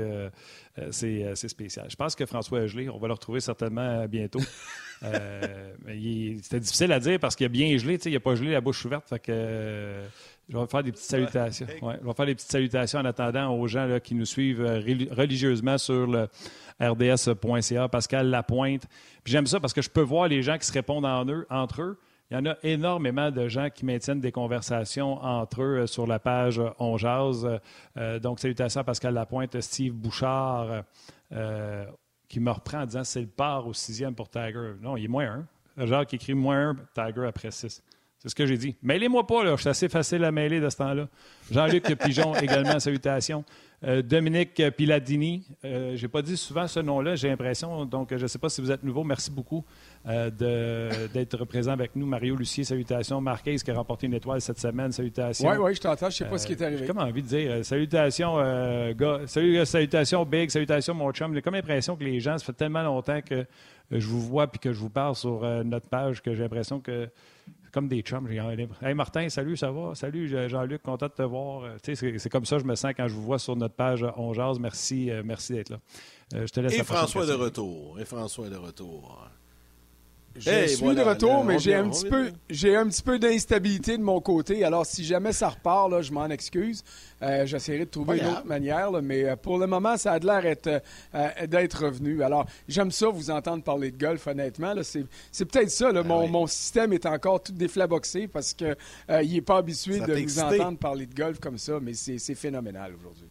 [0.91, 1.87] c'est spécial.
[1.89, 2.87] Je pense que François gelé.
[2.87, 4.41] on va le retrouver certainement bientôt.
[5.01, 7.97] C'était difficile à dire parce qu'il a bien gelé.
[8.05, 9.09] Il n'a pas gelé la bouche ouverte.
[9.09, 10.03] Fait que,
[10.49, 11.65] je vais faire des petites salutations.
[11.81, 14.61] Ouais, je vais faire des petites salutations en attendant aux gens là, qui nous suivent
[14.61, 16.27] religieusement sur le
[16.79, 18.85] rds.ca, Pascal Lapointe.
[19.25, 21.81] J'aime ça parce que je peux voir les gens qui se répondent en eux, entre
[21.81, 21.97] eux.
[22.33, 26.07] Il y en a énormément de gens qui maintiennent des conversations entre eux euh, sur
[26.07, 27.47] la page On Jazz.
[27.95, 30.81] Euh, donc, salutations à Pascal Lapointe, Steve Bouchard,
[31.31, 31.85] euh,
[32.27, 34.71] qui me reprend en disant c'est le part au sixième pour Tiger.
[34.81, 35.45] Non, il est moins
[35.77, 35.85] un.
[35.85, 37.83] Jacques qui écrit moins un, Tiger après six.
[38.17, 38.75] C'est ce que j'ai dit.
[38.81, 39.55] Mêlez-moi pas, là.
[39.55, 41.09] Je suis assez facile à mêler de ce temps-là.
[41.51, 43.45] Jean-Luc Pigeon, également, salutations.
[43.85, 48.21] Euh, Dominique Piladini, euh, je n'ai pas dit souvent ce nom-là, j'ai l'impression, donc je
[48.21, 49.03] ne sais pas si vous êtes nouveau.
[49.03, 49.65] Merci beaucoup
[50.07, 50.29] euh,
[51.13, 52.05] d'être présent avec nous.
[52.05, 53.19] Mario Lucier, salutations.
[53.19, 55.49] Marquez qui a remporté une étoile cette semaine, salutations.
[55.49, 56.79] Oui, oui, je t'entends, je ne sais pas ce qui est arrivé.
[56.79, 58.37] J'ai comme envie de dire salutations,
[58.93, 59.21] gars.
[59.25, 61.33] Salut, salutations, Big, salutations, mon chum.
[61.33, 63.45] J'ai comme l'impression que les gens, ça fait tellement longtemps que
[63.91, 67.09] je vous vois et que je vous parle sur notre page que j'ai l'impression que
[67.73, 68.29] comme des chums.
[68.81, 69.95] Hey Martin, salut, ça va?
[69.95, 71.63] Salut Jean-Luc, content de te voir.
[71.63, 74.05] Euh, c'est comme ça que je me sens quand je vous vois sur notre page
[74.15, 74.59] On Jazz.
[74.59, 75.79] Merci, euh, merci d'être là.
[76.35, 77.99] Euh, je te laisse Et François de retour.
[77.99, 79.27] Et François de retour.
[80.35, 84.03] Je suis de retour, mais j'ai un, petit peu, j'ai un petit peu d'instabilité de
[84.03, 84.63] mon côté.
[84.63, 86.83] Alors, si jamais ça repart, là, je m'en excuse.
[87.21, 90.55] Euh, j'essaierai de trouver une autre manière, mais euh, pour le moment, ça a l'air
[90.67, 92.23] euh, d'être revenu.
[92.23, 94.73] Alors, j'aime ça, vous entendre parler de golf, honnêtement.
[94.83, 95.91] C'est peut-être ça.
[95.91, 98.75] Là, ben mon, système est encore tout déflaboxé parce qu'il
[99.09, 103.27] n'est pas habitué de nous entendre parler de golf comme ça, mais c'est phénoménal aujourd'hui.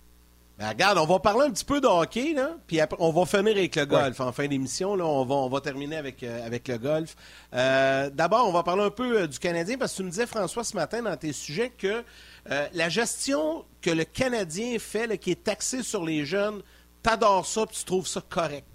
[0.63, 3.27] Ben, regarde, on va parler un petit peu de hockey, là, puis après, on va
[3.27, 4.21] finir avec le golf.
[4.21, 7.17] En fin d'émission, là, on va, on va terminer avec, euh, avec le golf.
[7.53, 10.25] Euh, d'abord, on va parler un peu euh, du Canadien, parce que tu nous disais,
[10.25, 12.05] François, ce matin, dans tes sujets, que
[12.47, 16.63] la gestion que le Canadien fait, qui est taxée sur les jeunes,
[17.03, 18.72] t'adores ça, puis tu trouves ça correct.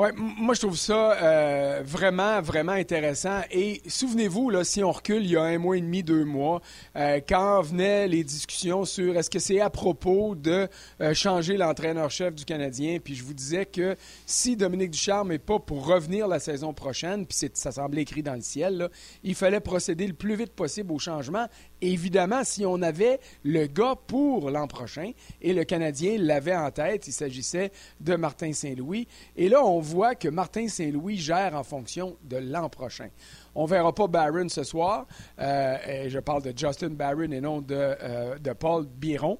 [0.00, 3.40] Oui, moi je trouve ça euh, vraiment, vraiment intéressant.
[3.50, 6.62] Et souvenez-vous, là, si on recule il y a un mois et demi, deux mois,
[6.94, 10.68] euh, quand venaient les discussions sur est-ce que c'est à propos de
[11.00, 15.58] euh, changer l'entraîneur-chef du Canadien, puis je vous disais que si Dominique Ducharme n'est pas
[15.58, 18.90] pour revenir la saison prochaine, puis ça semblait écrit dans le ciel,
[19.24, 21.48] il fallait procéder le plus vite possible au changement.
[21.80, 25.10] évidemment, si on avait le gars pour l'an prochain,
[25.42, 29.08] et le Canadien l'avait en tête, il s'agissait de Martin Saint-Louis.
[29.36, 33.08] Et là, on voit que Martin Saint-Louis gère en fonction de l'an prochain.
[33.54, 35.06] On ne verra pas Barron ce soir.
[35.38, 39.38] Euh, et je parle de Justin Barron et non de, euh, de Paul Biron,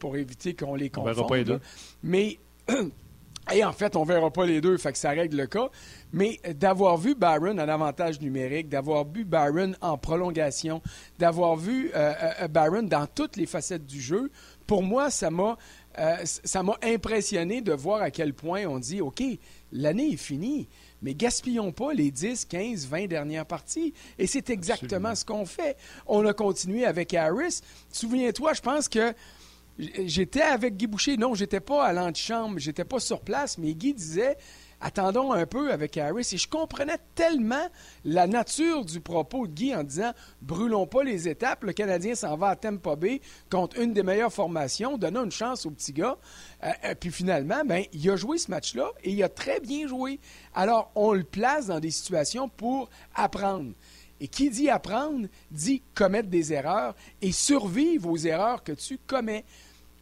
[0.00, 1.10] pour éviter qu'on les confonde.
[1.10, 1.60] On verra pas les deux.
[2.02, 2.38] Mais,
[3.52, 5.68] et en fait, on ne verra pas les deux, fait que ça règle le cas.
[6.12, 10.82] Mais d'avoir vu Barron en avantage numérique, d'avoir vu Barron en prolongation,
[11.18, 14.30] d'avoir vu euh, Barron dans toutes les facettes du jeu,
[14.66, 15.56] pour moi, ça m'a
[16.24, 19.22] ça m'a impressionné de voir à quel point on dit, OK,
[19.72, 20.68] l'année est finie.
[21.02, 23.94] Mais gaspillons pas les 10, 15, 20 dernières parties.
[24.18, 25.76] Et c'est exactement ce qu'on fait.
[26.06, 27.60] On a continué avec Harris.
[27.92, 29.12] Souviens-toi, je pense que
[29.78, 31.16] j'étais avec Guy Boucher.
[31.16, 34.36] Non, j'étais pas à l'antichambre, j'étais pas sur place, mais Guy disait
[34.80, 36.28] attendons un peu avec Harris.
[36.32, 37.66] Et je comprenais tellement
[38.04, 40.12] la nature du propos de Guy en disant
[40.42, 41.64] brûlons pas les étapes.
[41.64, 43.20] Le Canadien s'en va à Tampa Bay
[43.50, 44.98] contre une des meilleures formations.
[44.98, 46.18] Donnons une chance au petit gars.
[46.64, 49.86] Euh, euh, puis finalement, ben, il a joué ce match-là et il a très bien
[49.86, 50.20] joué.
[50.54, 53.72] Alors, on le place dans des situations pour apprendre.
[54.20, 59.44] Et qui dit apprendre dit commettre des erreurs et survivre aux erreurs que tu commets.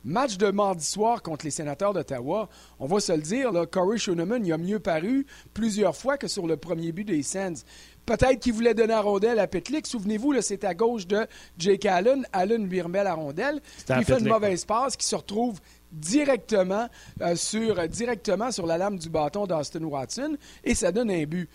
[0.06, 2.48] Match de mardi soir contre les sénateurs d'Ottawa.
[2.78, 6.28] On va se le dire, là, Corey Schoenemann il a mieux paru plusieurs fois que
[6.28, 7.64] sur le premier but des Sens.
[8.06, 9.84] Peut-être qu'il voulait donner la rondelle à Petlik.
[9.84, 11.26] Souvenez-vous, c'est à gauche de
[11.58, 12.24] Jake Allen.
[12.32, 13.60] Allen lui remet la rondelle.
[13.88, 15.58] Il fait une mauvaise passe qui se retrouve
[15.90, 16.88] directement,
[17.22, 21.48] euh, sur, directement sur la lame du bâton d'Austin Watson et ça donne un but.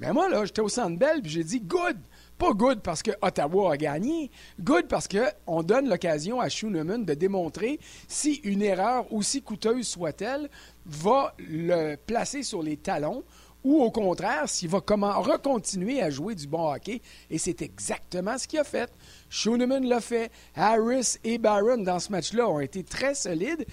[0.00, 1.96] Mais moi, là, j'étais au centre belle puis j'ai dit good.
[2.38, 4.30] Pas good parce que Ottawa a gagné,
[4.60, 7.78] good parce qu'on donne l'occasion à Schooneman de démontrer
[8.08, 10.50] si une erreur, aussi coûteuse soit-elle,
[10.84, 13.22] va le placer sur les talons
[13.64, 17.00] ou au contraire, s'il va comment recontinuer à jouer du bon hockey.
[17.30, 18.92] Et c'est exactement ce qu'il a fait.
[19.30, 20.30] Schooneman l'a fait.
[20.54, 23.64] Harris et Barron, dans ce match-là, ont été très solides.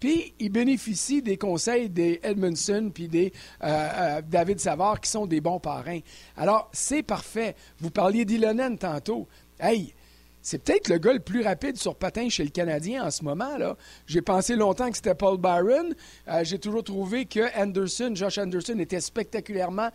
[0.00, 3.32] Puis, il bénéficie des conseils des Edmondson puis des
[3.62, 6.00] euh, euh, David Savard, qui sont des bons parrains.
[6.36, 7.54] Alors, c'est parfait.
[7.78, 9.26] Vous parliez d'Ilonen tantôt.
[9.58, 9.94] Hey,
[10.42, 13.56] c'est peut-être le gars le plus rapide sur patin chez le Canadien en ce moment.
[13.56, 13.76] là.
[14.06, 15.94] J'ai pensé longtemps que c'était Paul Byron.
[16.28, 19.88] Euh, j'ai toujours trouvé que Anderson, Josh Anderson, était spectaculairement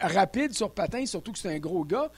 [0.00, 2.10] rapide sur patin, surtout que c'est un gros gars.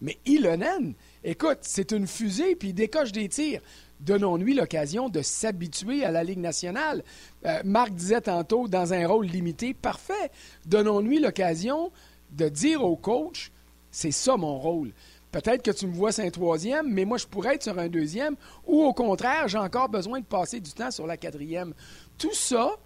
[0.00, 3.62] Mais Ilonen, écoute, c'est une fusée, puis il décoche des tirs.
[4.04, 7.02] Donnons-lui l'occasion de s'habituer à la Ligue nationale.
[7.46, 10.30] Euh, Marc disait tantôt, dans un rôle limité, parfait.
[10.66, 11.90] Donnons-lui l'occasion
[12.32, 13.50] de dire au coach,
[13.90, 14.90] c'est ça mon rôle.
[15.30, 17.88] Peut-être que tu me vois sur un troisième, mais moi, je pourrais être sur un
[17.88, 18.36] deuxième,
[18.66, 21.74] ou au contraire, j'ai encore besoin de passer du temps sur la quatrième.
[22.18, 22.76] Tout ça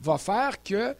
[0.00, 0.94] va faire que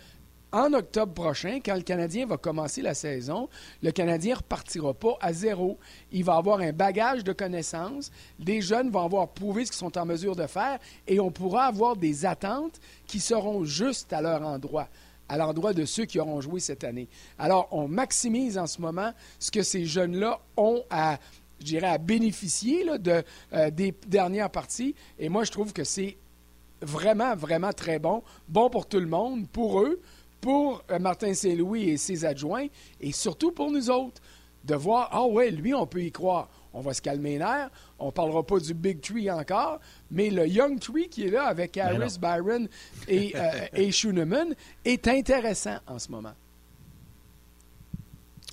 [0.57, 3.51] en octobre prochain, quand le Canadien va commencer la saison,
[3.83, 5.79] le Canadien repartira pas à zéro.
[6.13, 8.11] Il va avoir un bagage de connaissances.
[8.39, 11.67] Les jeunes vont avoir prouvé ce qu'ils sont en mesure de faire et on pourra
[11.67, 14.89] avoir des attentes qui seront justes à leur endroit
[15.29, 17.09] à l'endroit de ceux qui auront joué cette année.
[17.37, 21.19] Alors, on maximise en ce moment ce que ces jeunes-là ont à,
[21.83, 24.95] à bénéficier de, euh, des dernières parties.
[25.19, 26.17] Et moi, je trouve que c'est
[26.81, 28.23] vraiment, vraiment très bon.
[28.49, 30.01] Bon pour tout le monde, pour eux,
[30.47, 32.69] pour euh, Martin Saint-Louis et ses adjoints,
[33.01, 34.23] et surtout pour nous autres,
[34.63, 36.49] de voir, ah ouais, lui, on peut y croire.
[36.73, 37.69] On va se calmer les nerfs.
[37.99, 41.47] On ne parlera pas du Big Tree encore, mais le Young Tree qui est là
[41.47, 42.69] avec Harris, Byron
[43.09, 46.35] et, euh, et Schooneman est intéressant en ce moment.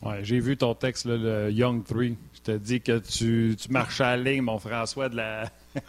[0.01, 2.17] Ouais, j'ai vu ton texte, là, le Young Three.
[2.33, 5.47] Je te dis que tu, tu marches à la ligne, mon François, de la.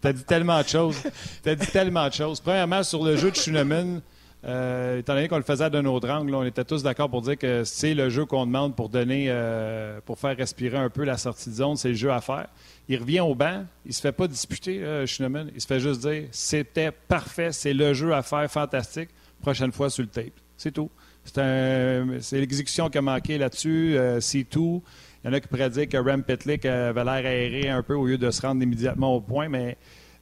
[0.00, 1.00] T'as dit tellement de choses.
[1.40, 2.40] T'as dit tellement de choses.
[2.40, 4.02] Premièrement, sur le jeu de Schooneman,
[4.42, 7.36] euh, étant donné qu'on le faisait d'un autre angle, on était tous d'accord pour dire
[7.36, 11.18] que c'est le jeu qu'on demande pour donner, euh, pour faire respirer un peu la
[11.18, 12.48] sortie de zone, c'est le jeu à faire.
[12.88, 15.04] Il revient au banc, il se fait pas disputer, euh.
[15.04, 19.10] Il se fait juste dire c'était parfait, c'est le jeu à faire, fantastique.
[19.42, 20.32] Prochaine fois sur le tape.
[20.56, 20.90] C'est tout.
[21.24, 24.82] C'est l'exécution qui a manqué là-dessus, euh, c'est tout.
[25.22, 27.94] Il y en a qui pourraient dire que Ram Petlick avait l'air aéré un peu
[27.94, 29.76] au lieu de se rendre immédiatement au point, mais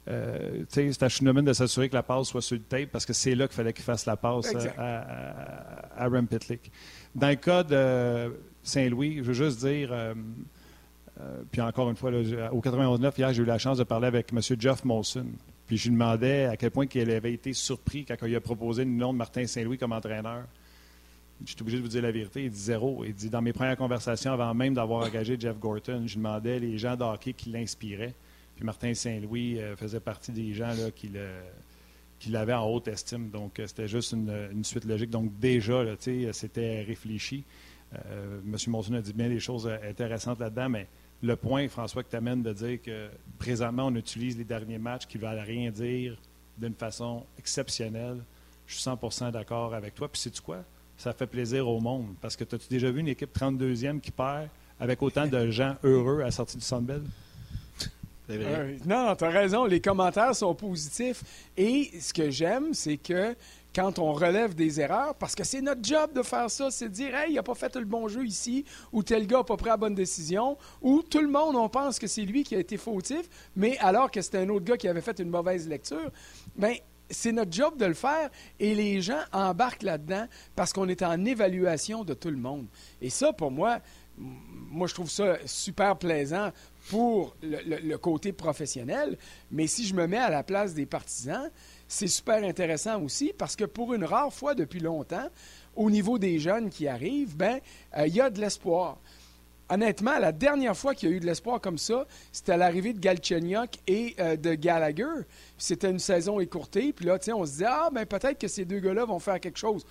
[0.09, 3.13] euh, c'est à Schooneman de s'assurer que la passe soit sur le tape parce que
[3.13, 6.71] c'est là qu'il fallait qu'il fasse la passe euh, à, à, à Rem Pitlick.
[7.13, 8.33] Dans le cas de
[8.63, 10.13] Saint-Louis, je veux juste dire, euh,
[11.51, 14.31] puis encore une fois, là, au 99, hier, j'ai eu la chance de parler avec
[14.31, 14.39] M.
[14.57, 15.27] Jeff Molson.
[15.67, 18.85] Puis je lui demandais à quel point il avait été surpris quand il a proposé
[18.85, 20.45] le nom de Martin Saint-Louis comme entraîneur.
[21.45, 22.45] Je suis obligé de vous dire la vérité.
[22.45, 23.03] Il dit zéro.
[23.05, 26.77] Il dit dans mes premières conversations, avant même d'avoir engagé Jeff Gorton, je demandais les
[26.77, 28.15] gens de hockey qui l'inspiraient.
[28.59, 33.29] Puis Martin Saint-Louis euh, faisait partie des gens là, qui le en haute estime.
[33.29, 35.09] Donc, euh, c'était juste une, suite logique.
[35.09, 35.85] Donc, déjà,
[36.33, 37.45] c'était réfléchi.
[37.95, 38.57] Euh, M.
[38.67, 40.87] Monson a dit bien des choses euh, intéressantes là-dedans, mais
[41.23, 43.07] le point, François, que tu amènes de dire que
[43.37, 46.17] présentement, on utilise les derniers matchs qui ne veulent rien dire
[46.57, 48.17] d'une façon exceptionnelle,
[48.67, 50.09] je suis 100% d'accord avec toi.
[50.09, 50.65] Puis, sais-tu quoi?
[50.97, 52.15] Ça fait plaisir au monde.
[52.19, 54.49] Parce que as-tu déjà vu une équipe 32e qui perd
[54.81, 57.03] avec autant de gens heureux à la sortie du Sandbell?
[58.29, 59.65] Euh, non, non, tu as raison.
[59.65, 61.23] Les commentaires sont positifs.
[61.57, 63.35] Et ce que j'aime, c'est que
[63.73, 66.93] quand on relève des erreurs, parce que c'est notre job de faire ça, c'est de
[66.93, 69.57] dire, hey, il n'a pas fait le bon jeu ici, ou tel gars n'a pas
[69.57, 72.59] pris la bonne décision, ou tout le monde, on pense que c'est lui qui a
[72.59, 76.11] été fautif, mais alors que c'était un autre gars qui avait fait une mauvaise lecture.
[76.55, 76.73] Bien,
[77.11, 81.25] c'est notre job de le faire et les gens embarquent là-dedans parce qu'on est en
[81.25, 82.67] évaluation de tout le monde.
[83.01, 83.79] Et ça, pour moi,
[84.17, 86.51] moi, je trouve ça super plaisant
[86.89, 89.15] pour le, côté professionnel,
[89.51, 91.51] mais si je me mets à la place des partisans,
[91.87, 95.29] c'est super intéressant aussi parce que pour une rare fois depuis longtemps,
[95.75, 97.59] au niveau des jeunes qui arrivent, ben,
[97.95, 98.97] euh, il y a de l'espoir.
[99.69, 102.93] Honnêtement, la dernière fois qu'il y a eu de l'espoir comme ça, c'était à l'arrivée
[102.93, 105.27] de Galchenyuk et euh, de Gallagher.
[105.59, 106.91] C'était une saison écourtée.
[106.91, 109.59] Puis là, on se disait, ah, ben peut-être que ces deux gars-là vont faire quelque
[109.59, 109.85] chose.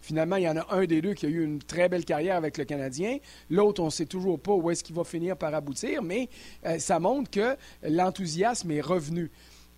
[0.00, 2.36] Finalement, il y en a un des deux qui a eu une très belle carrière
[2.36, 3.18] avec le Canadien.
[3.50, 6.28] L'autre, on ne sait toujours pas où est-ce qu'il va finir par aboutir, mais
[6.66, 9.30] euh, ça montre que l'enthousiasme est revenu.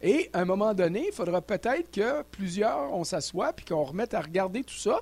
[0.02, 4.14] Et à un moment donné, il faudra peut-être que plusieurs, on s'assoit puis qu'on remette
[4.14, 5.00] à regarder tout ça,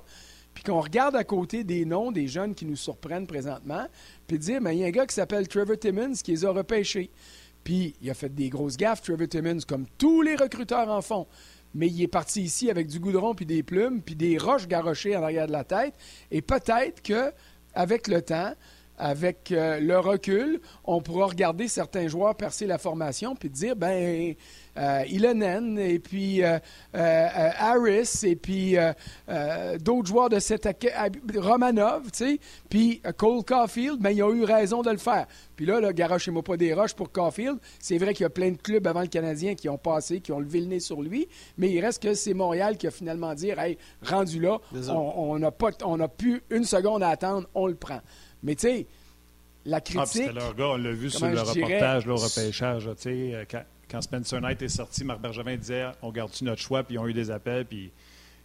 [0.53, 3.87] puis qu'on regarde à côté des noms des jeunes qui nous surprennent présentement,
[4.27, 6.51] puis dire, ben, il y a un gars qui s'appelle Trevor Timmons qui les a
[6.51, 7.11] repêchés.
[7.63, 11.27] Puis il a fait des grosses gaffes, Trevor Timmons, comme tous les recruteurs en font.
[11.73, 15.15] Mais il est parti ici avec du goudron, puis des plumes, puis des roches garochées
[15.15, 15.93] en arrière de la tête.
[16.31, 17.31] Et peut-être que
[17.73, 18.53] avec le temps,
[18.99, 24.35] avec euh, le recul, on pourra regarder certains joueurs percer la formation puis dire ben
[24.77, 26.57] euh, Ilonen et puis euh,
[26.95, 28.75] euh, Harris et puis
[29.79, 30.67] d'autres joueurs de cette
[31.35, 32.39] Romanov, tu sais,
[32.69, 35.27] puis Cole Caulfield, ben ils ont eu raison de le faire.
[35.55, 37.57] Puis là, là garochez-moi pas des roches pour Caulfield.
[37.79, 40.31] C'est vrai qu'il y a plein de clubs avant le Canadien qui ont passé, qui
[40.31, 41.27] ont levé le nez sur lui,
[41.57, 44.97] mais il reste que c'est Montréal qui a finalement dit hey, rendu là, Désolé.
[44.97, 48.01] on on n'a pas on n'a plus une seconde à attendre, on le prend.
[48.43, 48.85] Mais tu sais,
[49.65, 50.07] la Ah, critique.
[50.23, 52.87] c'était leur gars, on l'a vu sur le reportage, là, au repêchage.
[52.87, 56.43] là, tu sais, euh, quand, quand Spencer Knight est sorti, Marc Bergevin disait on garde-tu
[56.45, 57.91] notre choix, puis ils ont eu des appels, puis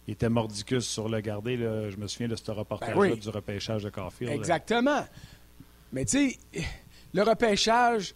[0.07, 1.57] il était mordicus sur le garder.
[1.57, 1.89] là.
[1.89, 3.19] Je me souviens de ce reportage-là Ben oui.
[3.19, 4.31] du repêchage de Caulfield.
[4.33, 5.05] Exactement.
[5.93, 6.37] Mais tu sais,
[7.13, 8.13] le repêchage,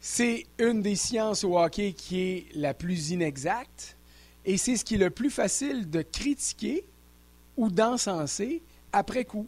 [0.00, 3.96] c'est une des sciences au hockey qui est la plus inexacte
[4.44, 6.84] et c'est ce qui est le plus facile de critiquer
[7.56, 8.60] ou d'encenser
[8.92, 9.46] après coup.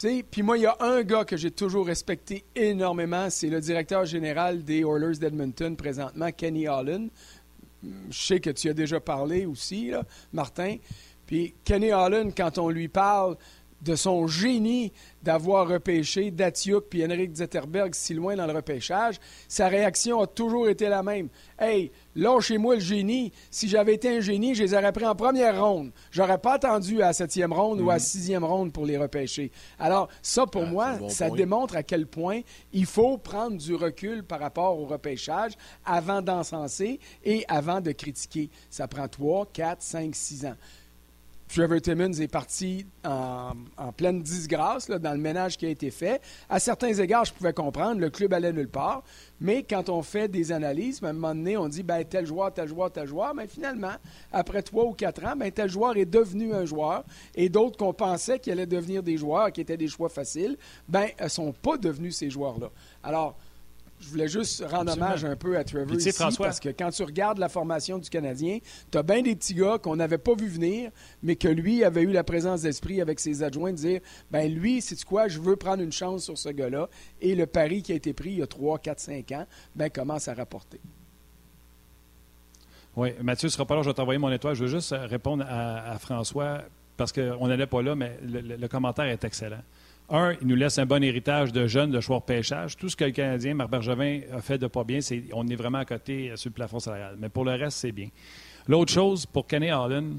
[0.00, 4.06] Puis moi, il y a un gars que j'ai toujours respecté énormément, c'est le directeur
[4.06, 7.10] général des Oilers d'Edmonton présentement, Kenny Holland.
[7.82, 9.92] Je sais que tu as déjà parlé aussi,
[10.32, 10.76] Martin.
[11.26, 13.36] Puis Kenny Holland, quand on lui parle
[13.82, 19.16] de son génie d'avoir repêché Datiuk puis Henrik Zetterberg si loin dans le repêchage,
[19.48, 21.28] sa réaction a toujours été la même.
[21.58, 23.32] Hey, lâchez-moi le génie.
[23.50, 25.92] Si j'avais été un génie, je les aurais pris en première ronde.
[26.10, 28.04] J'aurais pas attendu à la septième ronde ou à la mhm.
[28.04, 29.50] sixième ronde pour les repêcher.
[29.78, 32.40] Alors, ça, pour ah, moi, ça démontre à quel point
[32.72, 35.52] il faut prendre du recul par rapport au repêchage
[35.84, 38.50] avant d'encenser et avant de critiquer.
[38.70, 40.56] Ça prend trois, quatre, cinq, six ans.
[41.52, 43.54] Trevor Timmons est parti en,
[43.96, 46.22] pleine disgrâce dans le ménage qui a été fait.
[46.48, 49.02] À certains égards, je pouvais comprendre, le club allait nulle part.
[49.40, 52.54] Mais quand on fait des analyses, à un moment donné, on dit ben, tel joueur,
[52.54, 53.34] tel joueur, tel joueur.
[53.34, 53.94] Mais finalement,
[54.30, 57.02] après trois ou quatre ans, ben, tel joueur est devenu un joueur.
[57.34, 60.56] Et d'autres qu'on pensait qu'ils allaient devenir des joueurs, qui étaient des choix faciles,
[60.88, 62.70] ben, ne sont pas devenus ces joueurs-là.
[63.02, 63.36] Alors,
[64.00, 67.38] je voulais juste rendre hommage un peu à Trevor ici, parce que quand tu regardes
[67.38, 68.58] la formation du Canadien,
[68.90, 70.90] tu as bien des petits gars qu'on n'avait pas vu venir,
[71.22, 74.80] mais que lui avait eu la présence d'esprit avec ses adjoints de dire ben lui,
[74.80, 76.88] c'est quoi, je veux prendre une chance sur ce gars-là.
[77.20, 79.46] Et le pari qui a été pris il y a 3, 4, 5 ans,
[79.76, 80.80] ben commence à rapporter.
[82.96, 84.54] Oui, Mathieu ne sera pas là, je vais t'envoyer mon étoile.
[84.54, 86.62] Je veux juste répondre à, François,
[86.96, 89.62] parce qu'on n'allait pas là, mais le commentaire est excellent.
[90.10, 92.76] Un, il nous laisse un bon héritage de jeunes de choix pêchage.
[92.76, 95.54] Tout ce que le Canadien, Marc Bergevin, a fait de pas bien, c'est on est
[95.54, 97.16] vraiment à côté euh, sur le plafond salarial.
[97.18, 98.08] Mais pour le reste, c'est bien.
[98.66, 100.18] L'autre chose pour Kenny Allen,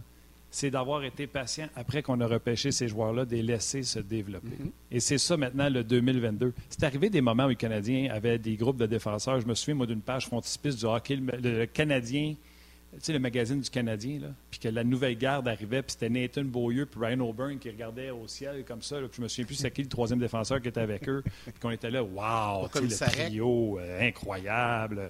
[0.49, 4.47] c'est d'avoir été patient après qu'on a repêché ces joueurs-là, de les laisser se développer.
[4.47, 4.71] Mm-hmm.
[4.91, 6.53] Et c'est ça maintenant le 2022.
[6.69, 9.41] C'est arrivé des moments où les Canadiens avaient des groupes de défenseurs.
[9.41, 12.35] Je me souviens, moi, d'une page frontispice du hockey, le Canadien
[12.93, 16.09] tu sais, le magazine du Canadien, là, puis que la nouvelle garde arrivait, puis c'était
[16.09, 18.99] Nathan Beaulieu puis Ryan O'Byrne qui regardait au ciel comme ça.
[18.99, 21.23] Là, puis je me souviens plus c'est qui le troisième défenseur qui était avec eux.
[21.45, 25.09] Puis qu'on était là, waouh, le trio, euh, incroyable.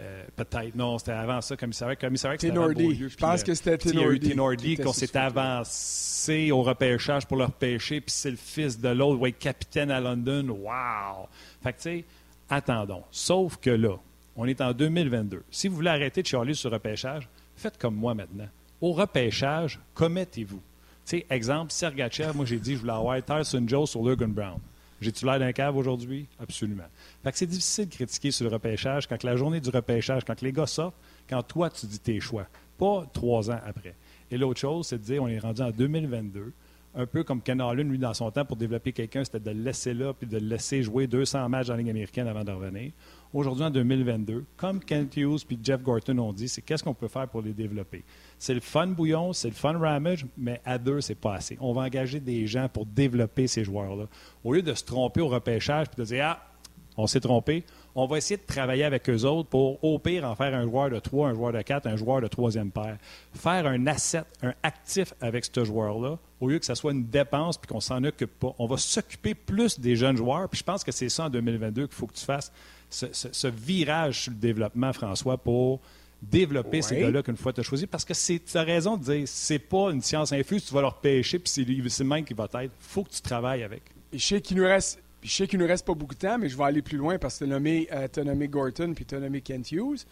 [0.00, 1.96] Euh, peut-être, non, c'était avant ça, commissariat.
[1.96, 3.08] Commissariat, c'était Beaulieu.
[3.08, 4.76] Je pense que c'était Tinordi.
[4.76, 9.32] qu'on s'était avancé au repêchage pour le repêcher, puis c'est le fils de l'autre, ouais,
[9.32, 10.48] capitaine à London.
[10.48, 11.28] Wow!
[11.62, 12.04] Fait que, tu sais,
[12.48, 13.04] attendons.
[13.10, 13.96] Sauf que là,
[14.36, 15.42] on est en 2022.
[15.50, 18.48] Si vous voulez arrêter de chialer sur le repêchage, faites comme moi maintenant.
[18.80, 20.60] Au repêchage, commettez-vous.
[21.04, 24.58] Tu sais, exemple, Sergachev, moi j'ai dit, je voulais avoir Tyson Joe sur Logan Brown.
[25.00, 26.26] J'ai-tu l'air d'un cave aujourd'hui?
[26.40, 26.84] Absolument.
[27.24, 30.40] Fait que c'est difficile de critiquer sur le repêchage quand la journée du repêchage, quand
[30.40, 30.94] les gars sortent,
[31.28, 32.46] quand toi tu dis tes choix,
[32.78, 33.94] pas trois ans après.
[34.30, 36.52] Et l'autre chose, c'est de dire, on est rendu en 2022
[36.94, 39.62] un peu comme Ken Allen, lui, dans son temps, pour développer quelqu'un, c'était de le
[39.62, 42.92] laisser là puis de le laisser jouer 200 matchs en Ligue américaine avant de revenir.
[43.34, 47.08] Aujourd'hui, en 2022, comme Kent Hughes puis Jeff Gorton ont dit, c'est qu'est-ce qu'on peut
[47.08, 48.04] faire pour les développer?
[48.38, 51.56] C'est le fun bouillon, c'est le fun ramage, mais à deux, c'est pas assez.
[51.60, 54.04] On va engager des gens pour développer ces joueurs-là.
[54.44, 56.52] Au lieu de se tromper au repêchage puis de dire, ah,
[56.98, 57.64] on s'est trompé,
[57.94, 60.90] on va essayer de travailler avec eux autres pour, au pire, en faire un joueur
[60.90, 62.98] de 3, un joueur de 4, un joueur de troisième paire.
[63.34, 67.56] Faire un asset, un actif avec ce joueur-là, au lieu que ça soit une dépense
[67.56, 68.54] puis qu'on s'en occupe pas.
[68.58, 70.48] On va s'occuper plus des jeunes joueurs.
[70.50, 72.52] Puis je pense que c'est ça en 2022 qu'il faut que tu fasses,
[72.92, 75.80] ce, virage sur le développement, François, pour
[76.20, 77.86] développer ces gars-là qu'une fois tu as choisi.
[77.86, 81.00] Parce que tu as raison de dire, c'est pas une science infuse, tu vas leur
[81.00, 82.48] pêcher puis c'est le même qui va.
[82.62, 83.82] Il faut que tu travailles avec.
[84.12, 86.20] Et je sais qu'il nous reste je sais qu'il ne nous reste pas beaucoup de
[86.20, 88.92] temps, mais je vais aller plus loin parce que tu as nommé, euh, nommé Gorton
[88.94, 90.04] puis tu as nommé Kent Hughes.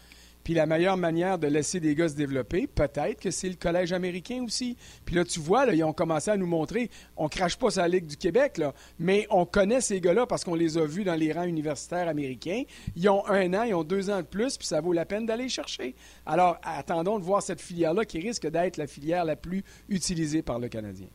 [0.51, 3.93] Puis la meilleure manière de laisser des gars se développer, peut-être que c'est le collège
[3.93, 4.77] américain aussi.
[5.05, 7.83] Puis là, tu vois, là, ils ont commencé à nous montrer, on crache pas sur
[7.83, 11.05] la Ligue du Québec, là, mais on connaît ces gars-là parce qu'on les a vus
[11.05, 12.65] dans les rangs universitaires américains.
[12.97, 15.25] Ils ont un an, ils ont deux ans de plus, puis ça vaut la peine
[15.25, 15.95] d'aller chercher.
[16.27, 20.59] Alors, attendons de voir cette filière-là qui risque d'être la filière la plus utilisée par
[20.59, 21.07] le Canadien.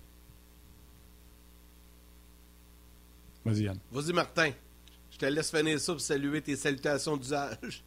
[3.43, 3.79] Vas-y, Yann.
[3.91, 4.51] Vas-y, Martin.
[5.11, 7.83] Je te laisse finir ça pour saluer tes salutations d'usage.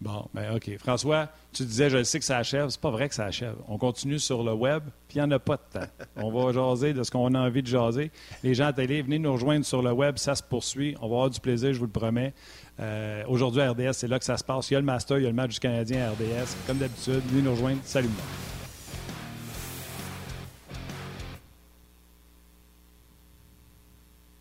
[0.00, 0.76] Bon, ben OK.
[0.78, 2.68] François, tu disais, je sais que ça achève.
[2.68, 3.54] C'est pas vrai que ça achève.
[3.66, 5.86] On continue sur le web, puis il n'y en a pas de temps.
[6.16, 8.10] On va jaser de ce qu'on a envie de jaser.
[8.42, 10.18] Les gens à télé, venez nous rejoindre sur le web.
[10.18, 10.94] Ça se poursuit.
[11.00, 12.34] On va avoir du plaisir, je vous le promets.
[12.78, 14.70] Euh, aujourd'hui, à RDS, c'est là que ça se passe.
[14.70, 16.56] Il y a le Master, il y a le match du Canadien à RDS.
[16.66, 17.80] Comme d'habitude, venez nous rejoindre.
[17.84, 18.65] Salut, moi.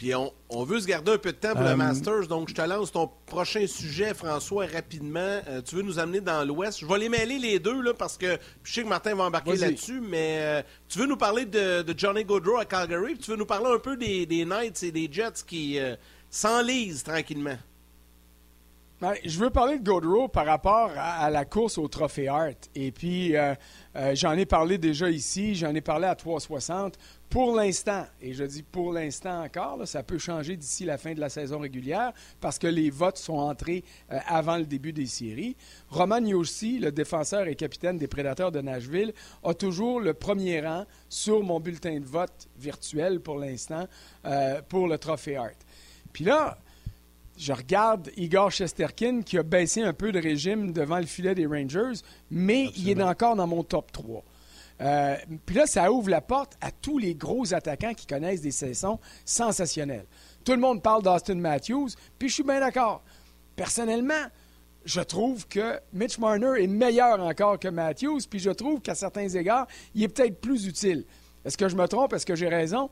[0.06, 2.62] Puis on, veut se garder un peu de temps pour le Masters, donc je te
[2.62, 5.40] lance ton prochain sujet, François, rapidement.
[5.68, 6.80] tu veux nous amener dans l'Ouest?
[6.80, 9.56] Je vais les mêler les deux, là, parce que je sais que Martin va embarquer
[9.56, 13.48] là-dessus, mais tu veux nous parler de, Johnny Gaudreau à Calgary, puis tu veux nous
[13.48, 15.80] parler un peu des, Knights et des Jets qui
[16.30, 17.58] s'enlisent tranquillement?
[19.02, 22.70] Ben, je veux parler de Gaudreau par rapport à, la course au Trophée Hart.
[22.76, 23.54] Et puis, euh,
[23.98, 26.98] euh, j'en ai parlé déjà ici, j'en ai parlé à 360.
[27.36, 31.20] Pour l'instant, et je dis pour l'instant encore, ça peut changer d'ici la fin de
[31.20, 35.58] la saison régulière parce que les votes sont entrés euh, avant le début des séries.
[35.90, 39.14] Roman Yossi, le défenseur et capitaine des Prédateurs de Nashville,
[39.44, 43.86] a toujours le premier rang sur mon bulletin de vote virtuel pour l'instant
[44.70, 45.58] pour le Trophée Hart.
[46.14, 46.58] Puis là,
[47.38, 51.48] je regarde Igor Chesterkin qui a baissé un peu de régime devant le filet des
[51.48, 52.00] Rangers,
[52.32, 54.24] mais il est encore dans mon top 3.
[54.82, 55.16] Euh,
[55.46, 59.00] puis là, ça ouvre la porte à tous les gros attaquants qui connaissent des saisons
[59.24, 60.06] sensationnelles.
[60.44, 63.02] Tout le monde parle d'Austin Matthews, puis je suis bien d'accord.
[63.56, 64.26] Personnellement,
[64.84, 69.28] je trouve que Mitch Marner est meilleur encore que Matthews, puis je trouve qu'à certains
[69.30, 71.06] égards, il est peut-être plus utile.
[71.44, 72.14] Est-ce que je me trompe?
[72.14, 72.90] Est-ce que j'ai raison?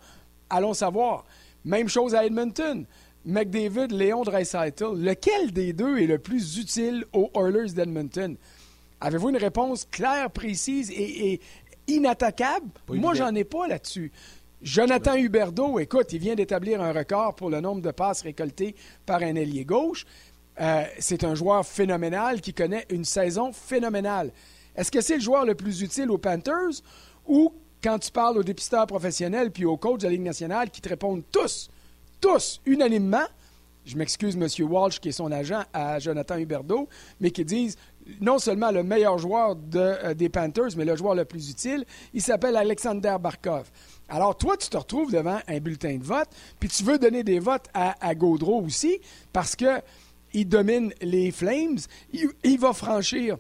[0.50, 1.26] Allons savoir.
[1.66, 2.86] Même chose à Edmonton.
[3.26, 8.36] McDavid, Léon Dreisaitl, lequel des deux est le plus utile aux Oilers d'Edmonton?
[9.00, 11.42] Avez-vous une réponse claire, précise et,
[11.88, 12.68] inattaquable?
[12.90, 14.12] Moi, j'en ai pas là-dessus.
[14.62, 18.76] Jonathan Huberdeau, écoute, il vient d'établir un record pour le nombre de passes récoltées
[19.06, 20.06] par un ailier gauche.
[20.62, 24.32] Euh, c'est un joueur phénoménal qui connaît une saison phénoménale.
[24.76, 26.82] Est-ce que c'est le joueur le plus utile aux Panthers
[27.26, 27.52] ou
[27.84, 30.88] quand tu parles aux dépisteurs professionnels puis aux coachs de la Ligue nationale qui te
[30.88, 31.70] répondent tous
[32.24, 33.26] tous, unanimement,
[33.84, 34.48] je m'excuse, M.
[34.66, 36.88] Walsh, qui est son agent à Jonathan Huberdeau,
[37.20, 37.78] mais qui disent
[38.22, 42.22] non seulement le meilleur joueur euh, des Panthers, mais le joueur le plus utile, il
[42.22, 43.70] s'appelle Alexander Barkov.
[44.10, 46.28] Alors, toi, tu te retrouves devant un bulletin de vote,
[46.60, 49.00] puis tu veux donner des votes à, Gaudreau aussi,
[49.32, 49.82] parce que
[50.34, 51.78] il domine les Flames,
[52.12, 53.38] il va franchir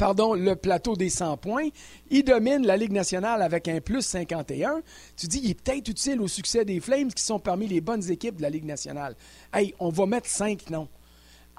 [0.00, 1.68] pardon, le plateau des 100 points.
[2.10, 4.80] Il domine la Ligue nationale avec un plus 51.
[5.14, 8.10] Tu dis, il est peut-être utile au succès des Flames qui sont parmi les bonnes
[8.10, 9.14] équipes de la Ligue nationale.
[9.52, 10.88] Hey, on va mettre cinq noms.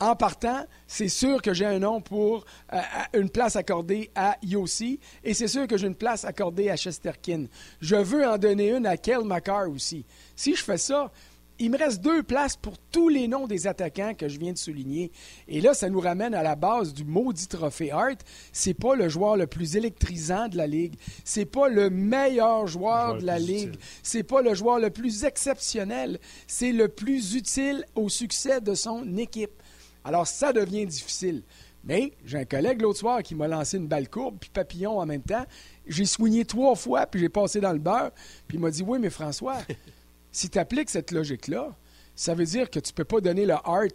[0.02, 2.44] En partant, c'est sûr que j'ai un nom pour
[2.74, 2.80] euh,
[3.14, 7.46] une place accordée à Yossi et c'est sûr que j'ai une place accordée à Chesterkin.
[7.82, 10.04] Je veux en donner une à Kel McCarr aussi.
[10.36, 11.12] Si je fais ça,
[11.60, 14.58] il me reste deux places pour tous les noms des attaquants que je viens de
[14.58, 15.12] souligner.
[15.48, 18.18] Et là, ça nous ramène à la base du maudit trophée Hart.
[18.52, 20.96] C'est pas le joueur le plus électrisant de la ligue.
[21.24, 23.76] C'est pas le meilleur joueur, de la ligue.
[24.02, 26.20] C'est pas le joueur le plus exceptionnel.
[26.48, 29.61] C'est le plus utile au succès de son équipe.
[30.04, 31.44] Alors, ça devient difficile.
[31.84, 35.06] Mais j'ai un collègue l'autre soir qui m'a lancé une balle courbe puis papillon en
[35.06, 35.46] même temps.
[35.88, 38.12] J'ai soigné trois fois puis j'ai passé dans le beurre.
[38.48, 39.58] Puis il m'a dit Oui, mais François,
[40.32, 41.76] si tu appliques cette logique-là,
[42.16, 43.88] ça veut dire que tu ne peux pas donner le art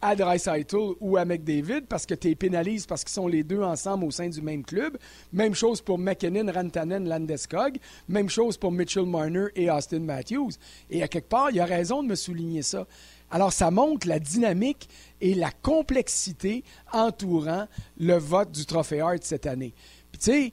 [0.00, 3.62] à Dreisaitl ou à McDavid parce que tu les pénalises parce qu'ils sont les deux
[3.62, 4.98] ensemble au sein du même club.
[5.32, 7.78] Même chose pour McKinnon, Rantanen, Landeskog.
[8.08, 10.52] Même chose pour Mitchell Marner et Austin Matthews.
[10.90, 12.86] Et à quelque part, il a raison de me souligner ça.
[13.30, 14.88] Alors, ça montre la dynamique
[15.20, 17.66] et la complexité entourant
[17.98, 19.74] le vote du Trophée Hart cette année.
[20.12, 20.52] Puis, tu sais,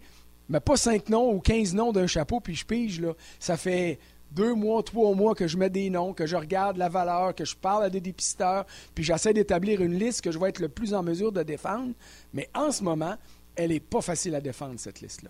[0.49, 3.13] mais pas cinq noms ou quinze noms d'un chapeau, puis je pige, là.
[3.39, 3.99] Ça fait
[4.31, 7.45] deux mois, trois mois que je mets des noms, que je regarde la valeur, que
[7.45, 8.65] je parle à des dépisteurs,
[8.95, 11.93] puis j'essaie d'établir une liste que je vais être le plus en mesure de défendre.
[12.33, 13.15] Mais en ce moment,
[13.55, 15.29] elle n'est pas facile à défendre, cette liste-là.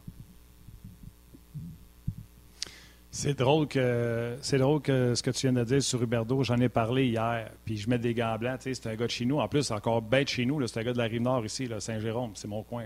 [3.13, 6.57] C'est drôle que c'est drôle que ce que tu viens de dire sur Huberdo, j'en
[6.57, 9.39] ai parlé hier, puis je mets des gants blancs, c'est un gars de chez nous.
[9.39, 12.31] En plus, encore bête chez nous, c'est un gars de la rive nord ici, Saint-Jérôme,
[12.35, 12.85] c'est mon coin.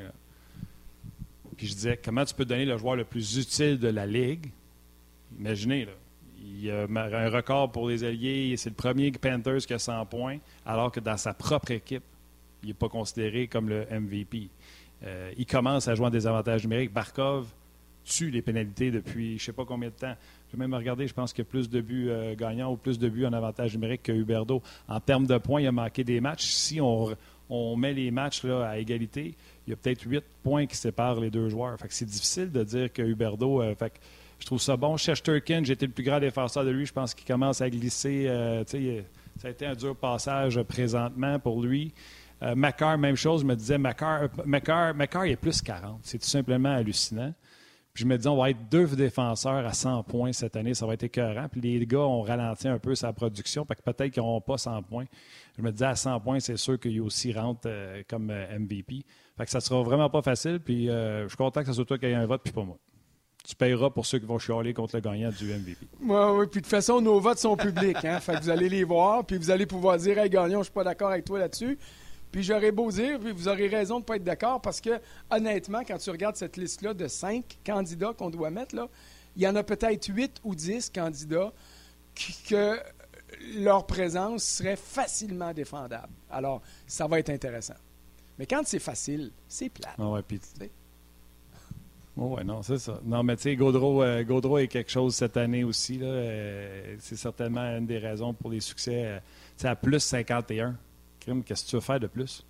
[1.55, 4.51] Puis je disais, comment tu peux donner le joueur le plus utile de la Ligue?
[5.39, 5.91] Imaginez, là.
[6.43, 8.55] Il a un record pour les alliés.
[8.57, 12.03] C'est le premier Panthers qui a 100 points, alors que dans sa propre équipe,
[12.63, 14.49] il n'est pas considéré comme le MVP.
[15.03, 16.93] Euh, il commence à jouer en désavantage numérique.
[16.93, 17.47] Barkov
[18.06, 20.16] tue les pénalités depuis je ne sais pas combien de temps.
[20.47, 22.78] Je vais même regarder, je pense qu'il y a plus de buts euh, gagnants ou
[22.78, 24.62] plus de buts en avantage numérique que Huberdo.
[24.88, 26.45] En termes de points, il a manqué des matchs.
[26.45, 29.36] Si on, met les matchs là, à égalité,
[29.66, 31.78] il y a peut-être huit points qui séparent les deux joueurs.
[31.89, 33.62] c'est difficile de dire que Huberdo.
[33.62, 33.76] Euh,
[34.39, 34.97] je trouve ça bon.
[34.97, 36.86] Shesterkin, j'ai été le plus grand défenseur de lui.
[36.86, 38.26] Je pense qu'il commence à glisser.
[38.28, 41.93] Euh, ça a été un dur passage présentement pour lui.
[42.43, 43.41] Euh, même chose.
[43.41, 45.99] Je me disais, Macar, il est plus 40.
[46.03, 47.34] C'est tout simplement hallucinant.
[47.95, 50.73] Je me disais, on va être deux défenseurs à 100 points cette année.
[50.73, 51.47] Ça va être écœurant.
[51.49, 53.65] Puis les gars ont ralenti un peu sa production.
[53.65, 55.05] peut-être qu'ils n'auront pas 100 points.
[55.57, 59.03] Je me disais, à 100 points, c'est sûr qu'il aussi rentre euh, comme euh, MVP.
[59.37, 60.59] Fait que ça sera vraiment pas facile.
[60.59, 62.77] Puis je suis content que ce soit toi qui ait un vote, puis pas moi.
[63.45, 65.87] tu payeras pour ceux qui vont chialer contre le gagnant du MVP.
[66.01, 66.47] Oui, oui.
[66.51, 68.03] Puis de toute façon, nos votes sont publics.
[68.03, 68.19] Hein?
[68.19, 70.73] fait que vous allez les voir, puis vous allez pouvoir dire Hey, Gagnon, je suis
[70.73, 71.77] pas d'accord avec toi là-dessus.
[72.36, 74.99] Puis j'aurais beau dire, puis vous aurez raison de ne pas être d'accord, parce que
[75.31, 78.89] honnêtement, quand tu regardes cette liste-là de cinq candidats qu'on doit mettre, là,
[79.38, 81.53] il y en a peut-être huit ou dix candidats
[82.49, 82.77] que
[83.55, 86.11] leur présence serait facilement défendable.
[86.29, 87.75] Alors, ça va être intéressant.
[88.38, 89.95] Mais quand c'est facile, c'est plat.
[89.97, 90.41] Ah ouais, puis...
[92.17, 92.99] Oh ouais, non, c'est ça.
[93.05, 95.99] Non, mais tu sais, Gaudreau, euh, est quelque chose cette année aussi.
[96.01, 99.21] Euh, c'est certainement une des raisons pour les succès.
[99.55, 100.77] C'est euh, à plus 51.
[101.45, 102.45] Qu'est-ce que tu veux faire de plus?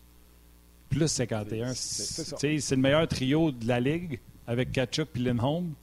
[0.89, 1.73] Plus 51.
[1.73, 5.73] C'est le meilleur trio de la Ligue avec Kachuk et Lindholm.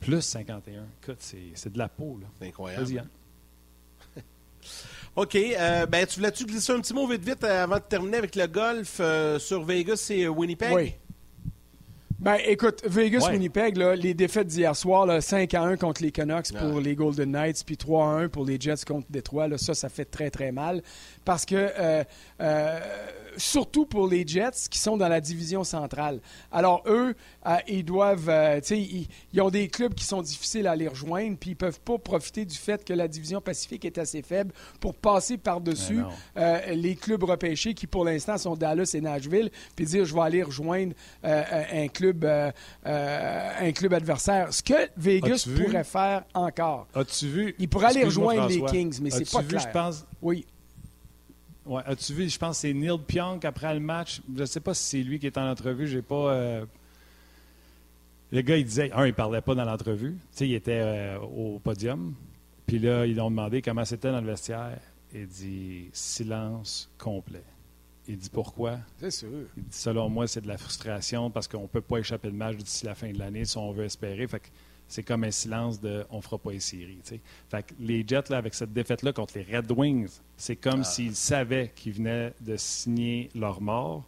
[0.00, 0.84] Plus 51.
[1.02, 2.18] Écoute, c'est de la peau.
[2.38, 3.04] C'est incroyable.
[5.16, 5.34] OK.
[5.34, 8.46] Euh, ben, tu voulais-tu glisser un petit mot vite vite avant de terminer avec le
[8.46, 10.72] golf euh, sur Vegas et Winnipeg?
[10.72, 10.94] Oui.
[12.20, 16.94] Ben, écoute, Vegas-Winnipeg, les défaites d'hier soir, 5 à 1 contre les Canucks pour les
[16.94, 20.04] Golden Knights, puis 3 à 1 pour les Jets contre Détroit, là, ça, ça fait
[20.04, 20.82] très, très mal.
[21.24, 22.04] Parce que euh,
[22.42, 22.78] euh,
[23.40, 26.20] surtout pour les Jets qui sont dans la division centrale.
[26.52, 27.14] Alors, eux,
[27.46, 30.88] euh, ils doivent, euh, tu sais, ils, ont des clubs qui sont difficiles à les
[30.88, 34.52] rejoindre, puis ils peuvent pas profiter du fait que la division Pacifique est assez faible
[34.80, 36.02] pour passer par-dessus
[36.34, 40.20] ben les clubs repêchés qui, pour l'instant, sont Dallas et Nashville, puis dire, je vais
[40.20, 42.24] aller rejoindre un club,
[42.84, 44.52] un club adversaire.
[44.52, 46.86] Ce que Vegas pourrait faire encore.
[46.94, 47.54] As-tu vu?
[47.58, 49.62] Il pourrait aller rejoindre les Kings, mais c'est pas vu, clair.
[49.62, 50.06] Je pense...
[50.22, 50.46] Oui.
[51.66, 54.20] Ouais, as-tu vu, je pense que c'est Neil Pionk après le match.
[54.34, 55.86] Je ne sais pas si c'est lui qui est en entrevue.
[55.86, 56.32] J'ai pas.
[56.32, 56.66] Euh,
[58.32, 58.90] le gars, il disait.
[58.92, 60.12] Un, il parlait pas dans l'entrevue.
[60.12, 62.14] Tu sais, il était euh, au podium.
[62.66, 64.78] Puis là, ils ont demandé comment c'était dans le vestiaire.
[65.12, 67.42] Il dit silence complet.
[68.08, 68.78] Il dit pourquoi?
[68.98, 69.28] C'est sûr.
[69.56, 72.34] Il dit selon moi, c'est de la frustration parce qu'on ne peut pas échapper le
[72.34, 74.26] match d'ici la fin de l'année si on veut espérer.
[74.26, 74.48] Fait que
[74.90, 76.98] c'est comme un silence de on fera pas les séries.
[77.48, 80.84] Fait que les Jets, là, avec cette défaite-là contre les Red Wings, c'est comme ah.
[80.84, 84.04] s'ils savaient qu'ils venaient de signer leur mort.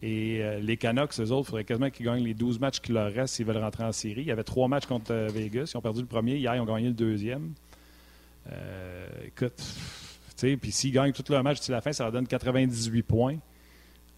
[0.00, 2.92] Et euh, les Canucks, eux autres, il faudrait quasiment qu'ils gagnent les 12 matchs qui
[2.92, 4.22] leur restent s'ils veulent rentrer en série.
[4.22, 5.70] Il y avait trois matchs contre euh, Vegas.
[5.74, 6.36] Ils ont perdu le premier.
[6.38, 7.52] Hier, ils ont gagné le deuxième.
[8.50, 9.62] Euh, écoute,
[10.60, 13.36] puis s'ils gagnent tout leur match d'ici la fin, ça leur donne 98 points.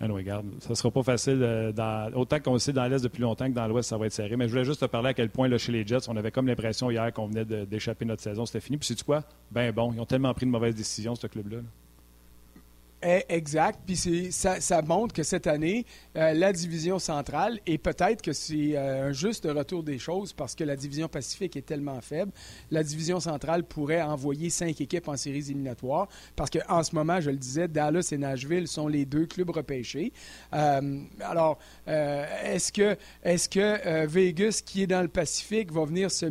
[0.00, 1.40] Ah regarde, ça ne sera pas facile.
[1.42, 4.06] Euh, dans, autant qu'on le sait dans l'Est depuis longtemps que dans l'Ouest, ça va
[4.06, 4.36] être serré.
[4.36, 6.46] Mais je voulais juste te parler à quel point, chez les Jets, on avait comme
[6.46, 8.44] l'impression hier qu'on venait d'échapper notre saison.
[8.44, 8.76] C'était fini.
[8.76, 9.22] Puis, sais-tu quoi?
[9.52, 11.58] Ben bon, ils ont tellement pris de mauvaises décisions, ce club-là.
[11.58, 11.62] là
[13.04, 13.80] exact.
[13.86, 15.86] Puis ça, ça, montre que cette année,
[16.16, 20.54] euh, la division centrale, et peut-être que c'est euh, un juste retour des choses parce
[20.54, 22.32] que la division Pacifique est tellement faible,
[22.70, 27.30] la division centrale pourrait envoyer cinq équipes en séries éliminatoires parce qu'en ce moment, je
[27.30, 30.12] le disais, Dallas et Nashville sont les deux clubs repêchés.
[30.52, 36.26] Euh, alors, est-ce que, est-ce que Vegas, qui est dans le Pacifique, va venir se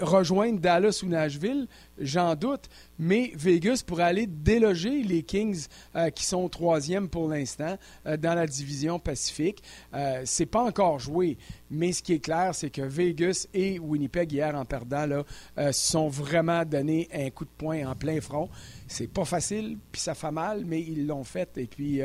[0.00, 1.66] rejoindre Dallas ou Nashville,
[1.98, 7.76] j'en doute, mais Vegas pourrait aller déloger les Kings euh, qui sont troisième pour l'instant
[8.06, 9.62] euh, dans la division Pacifique.
[9.94, 11.38] Euh, c'est pas encore joué,
[11.70, 15.24] mais ce qui est clair, c'est que Vegas et Winnipeg hier en perdant là,
[15.56, 18.48] se sont vraiment donné un coup de poing en plein front.
[18.88, 21.56] C'est pas facile, puis ça fait mal, mais ils l'ont fait.
[21.58, 22.00] Et puis,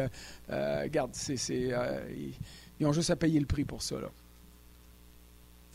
[0.50, 1.38] regarde, c'est,
[2.80, 4.00] ils ont juste à payer le prix pour ça.
[4.00, 4.10] Là.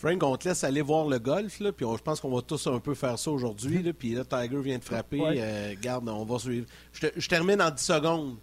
[0.01, 2.67] Frank, on te laisse aller voir le golf, là, puis je pense qu'on va tous
[2.69, 3.93] un peu faire ça aujourd'hui.
[3.93, 5.21] Puis là, Tiger vient de frapper.
[5.23, 6.67] Euh, garde, on va suivre.
[6.95, 8.37] Je, termine en 10 secondes.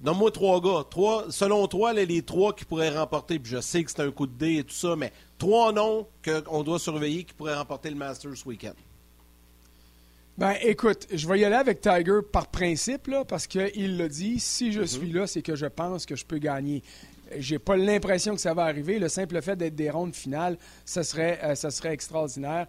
[0.00, 0.86] Donne-moi trois gars.
[0.88, 4.26] Trois, selon toi, les trois qui pourraient remporter, puis je sais que c'est un coup
[4.26, 7.96] de dé et tout ça, mais trois noms qu'on doit surveiller qui pourraient remporter le
[7.96, 8.72] Masters ce week-end.
[10.38, 14.40] Ben, écoute, je vais y aller avec Tiger par principe, là, parce qu'il l'a dit,
[14.40, 14.86] si je mm-hmm.
[14.86, 16.82] suis là, c'est que je pense que je peux gagner
[17.38, 18.98] j'ai pas l'impression que ça va arriver.
[18.98, 22.66] Le simple fait d'être des rondes finales, ce serait, euh, serait extraordinaire.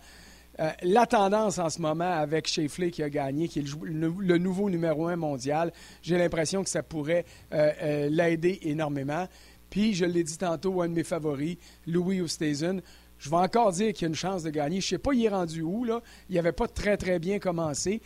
[0.60, 4.70] Euh, la tendance en ce moment avec Shefley qui a gagné, qui est le, nouveau
[4.70, 9.28] numéro un mondial, j'ai l'impression que ça pourrait euh, l'aider énormément.
[9.70, 12.82] Puis, je l'ai dit tantôt, un de mes favoris, Louis Oosthuizen,
[13.20, 14.80] je vais encore dire qu'il a une chance de gagner.
[14.80, 16.02] Je ne sais pas, il est rendu où, là.
[16.30, 18.02] Il n'avait pas très, très bien commencé.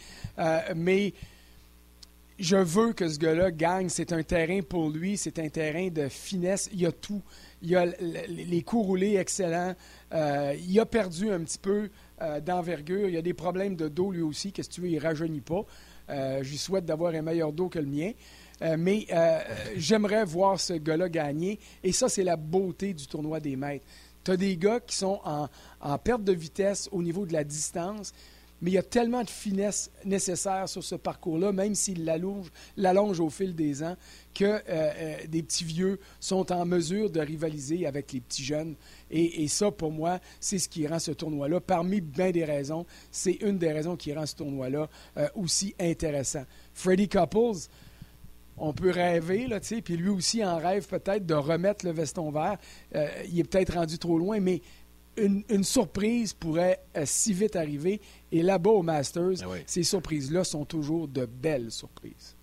[0.75, 1.13] mais
[2.41, 3.87] je veux que ce gars-là gagne.
[3.89, 6.69] C'est un terrain pour lui, c'est un terrain de finesse.
[6.73, 7.21] Il y a tout.
[7.61, 9.75] Il y a les coups roulés excellents.
[10.11, 11.89] Euh, il a perdu un petit peu
[12.21, 13.07] euh, d'envergure.
[13.07, 14.51] Il a des problèmes de dos lui aussi.
[14.51, 15.63] Qu'est-ce que tu veux, il ne rajeunit pas.
[16.09, 18.11] Euh, je lui souhaite d'avoir un meilleur dos que le mien.
[18.77, 19.05] mais
[19.75, 21.59] j'aimerais voir ce gars-là gagner.
[21.83, 23.85] Et ça, c'est la beauté du tournoi des maîtres.
[24.23, 28.13] Tu as des gars qui sont en perte de vitesse au niveau de la distance
[28.61, 33.29] mais il y a tellement de finesse nécessaire sur ce parcours-là, même s'il l'allonge au
[33.29, 33.95] fil des ans,
[34.35, 38.75] que euh, euh, des petits vieux sont en mesure de rivaliser avec les petits jeunes.
[39.09, 43.33] Et, ça, pour moi, c'est ce qui rend ce tournoi-là, parmi bien des raisons, c'est
[43.41, 44.87] une des raisons qui rend ce tournoi-là
[45.17, 46.43] euh, aussi intéressant.
[46.73, 47.67] Freddie Couples,
[48.57, 52.57] on peut rêver, là, puis lui aussi en rêve peut-être de remettre le veston vert.
[53.27, 54.61] il est peut-être rendu trop loin, mais
[55.17, 57.99] une, surprise pourrait si vite arriver.
[58.31, 62.35] Et là-bas au Masters, ah ces surprises-là sont toujours de belles surprises.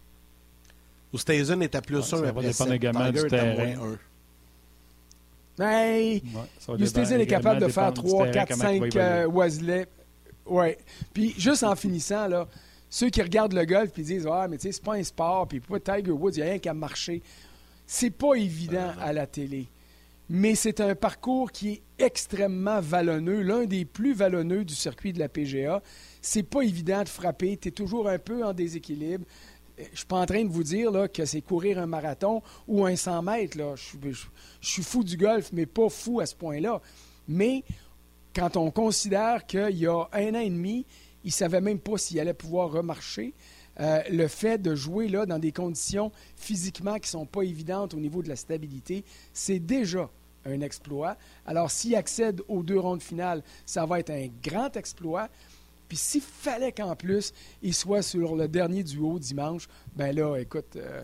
[1.13, 3.97] Oosthuizen est à plus 1 après Ça va également du terrain.
[5.61, 6.23] Hey,
[7.21, 8.95] est capable de faire 3, 4, 5
[9.33, 9.87] Wesley.
[10.47, 10.79] Ouais.
[11.13, 12.47] Puis juste en finissant, là,
[12.89, 15.49] ceux qui regardent le golf et disent Ah, mais tu sais, c'est pas un sport,
[15.49, 17.23] puis pourquoi Tiger Woods, il n'y a rien qu'à marcher.
[17.87, 19.67] C'est pas évident à la télé.
[20.31, 25.19] Mais c'est un parcours qui est extrêmement vallonneux, l'un des plus vallonneux du circuit de
[25.19, 25.83] la PGA.
[26.21, 29.25] C'est pas évident de frapper, tu es toujours un peu en déséquilibre
[29.79, 32.43] je ne suis pas en train de vous dire là, que c'est courir un marathon
[32.67, 33.57] ou un 100 mètres.
[33.77, 34.27] Je,
[34.61, 36.81] suis fou du golf, mais pas fou à ce point-là.
[37.29, 37.63] Mais
[38.35, 40.85] quand on considère qu'il y a un an et demi,
[41.25, 43.35] il ne savait même pas s'il allait pouvoir remarcher,
[43.81, 47.95] euh, le fait de jouer là, dans des conditions physiquement qui ne sont pas évidentes
[47.95, 50.11] au niveau de la stabilité, c'est déjà
[50.49, 51.17] un exploit.
[51.47, 55.29] Alors, s'il accède aux deux rondes finales, ça va être un grand exploit.
[55.89, 57.33] Puis s'il fallait qu'en plus,
[57.63, 61.03] il soit sur le dernier duo dimanche, ben là, écoute, euh,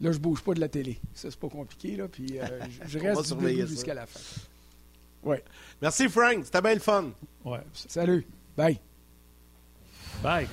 [0.00, 1.00] là, je bouge pas de la télé.
[1.14, 2.08] Ça, c'est pas compliqué, là.
[2.08, 2.44] Puis euh,
[2.86, 4.20] je reste jusqu'à la fin.
[5.22, 5.42] Ouais.
[5.80, 6.44] Merci, Frank.
[6.44, 7.10] C'était bien le fun.
[7.44, 7.60] Ouais.
[7.72, 8.26] Salut.
[8.56, 8.78] Bye.
[10.22, 10.48] Bye.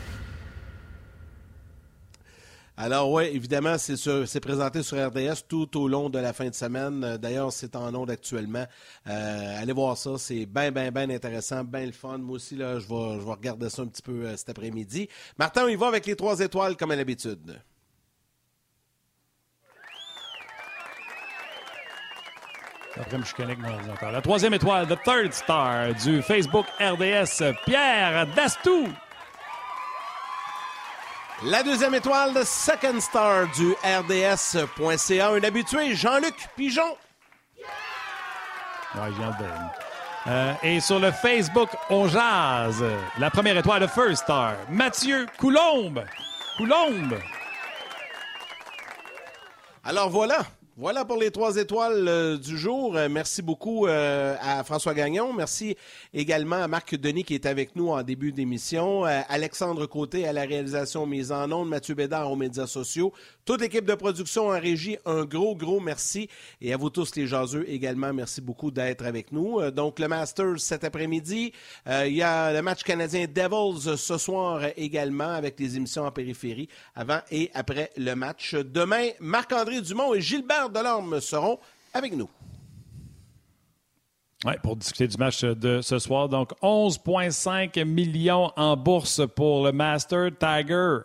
[2.79, 7.03] Alors oui, évidemment, c'est présenté sur RDS tout au long de la fin de semaine.
[7.03, 8.67] Euh, d'ailleurs, c'est en ondes actuellement.
[9.07, 12.19] Euh, allez voir ça, c'est bien, bien, bien intéressant, bien le fun.
[12.19, 15.09] Moi aussi, là, je vais, regarder ça un petit peu euh, cet après-midi.
[15.39, 17.59] Martin, on y va avec les trois étoiles comme à l'habitude.
[22.95, 24.11] Après, je ordinateur.
[24.11, 28.87] La troisième étoile, The Third Star du Facebook RDS, Pierre Dastou.
[31.43, 36.97] La deuxième étoile de Second Star du RDS.ca, un habitué, Jean-Luc Pigeon.
[38.95, 39.11] Ouais,
[40.27, 42.83] euh, et sur le Facebook, on jase.
[43.19, 46.03] La première étoile de First Star, Mathieu Coulombe.
[46.57, 47.19] Coulombe.
[49.83, 50.39] Alors voilà,
[50.79, 52.95] voilà pour les trois étoiles euh, du jour.
[52.95, 55.33] Euh, merci beaucoup euh, à François Gagnon.
[55.33, 55.75] Merci
[56.13, 59.03] également à Marc Denis qui est avec nous en début d'émission.
[59.03, 61.67] Alexandre Côté à la réalisation mise en ondes.
[61.67, 63.11] Mathieu Bédard aux médias sociaux.
[63.47, 66.27] Toute l'équipe de production en régie, un gros, gros merci.
[66.59, 69.71] Et à vous tous les jaseux également, merci beaucoup d'être avec nous.
[69.71, 71.53] donc le Masters cet après-midi.
[71.87, 76.67] Il y a le match canadien Devils ce soir également avec les émissions en périphérie
[76.93, 78.53] avant et après le match.
[78.53, 81.57] Demain, Marc-André Dumont et Gilbert Delorme seront
[81.93, 82.29] avec nous.
[84.43, 86.27] Oui, pour discuter du match de ce soir.
[86.27, 90.97] Donc, 11,5 millions en bourse pour le Master Tiger.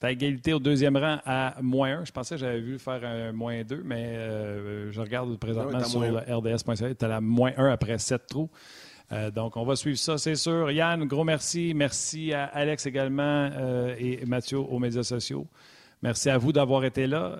[0.00, 2.04] Ta égalité au deuxième rang à moins 1.
[2.06, 6.00] Je pensais que j'avais vu faire un moins 2, mais euh, je regarde présentement sur
[6.00, 6.94] le RDS.ca.
[6.94, 8.50] Tu as la moins 1 après 7 trous.
[9.12, 10.70] Euh, donc, on va suivre ça, c'est sûr.
[10.70, 11.72] Yann, gros merci.
[11.74, 15.46] Merci à Alex également euh, et Mathieu aux médias sociaux.
[16.02, 17.38] Merci à vous d'avoir été là.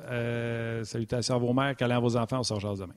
[0.84, 2.38] Salutations à vos mères, câlins à vos enfants.
[2.38, 2.94] On se rejoint demain.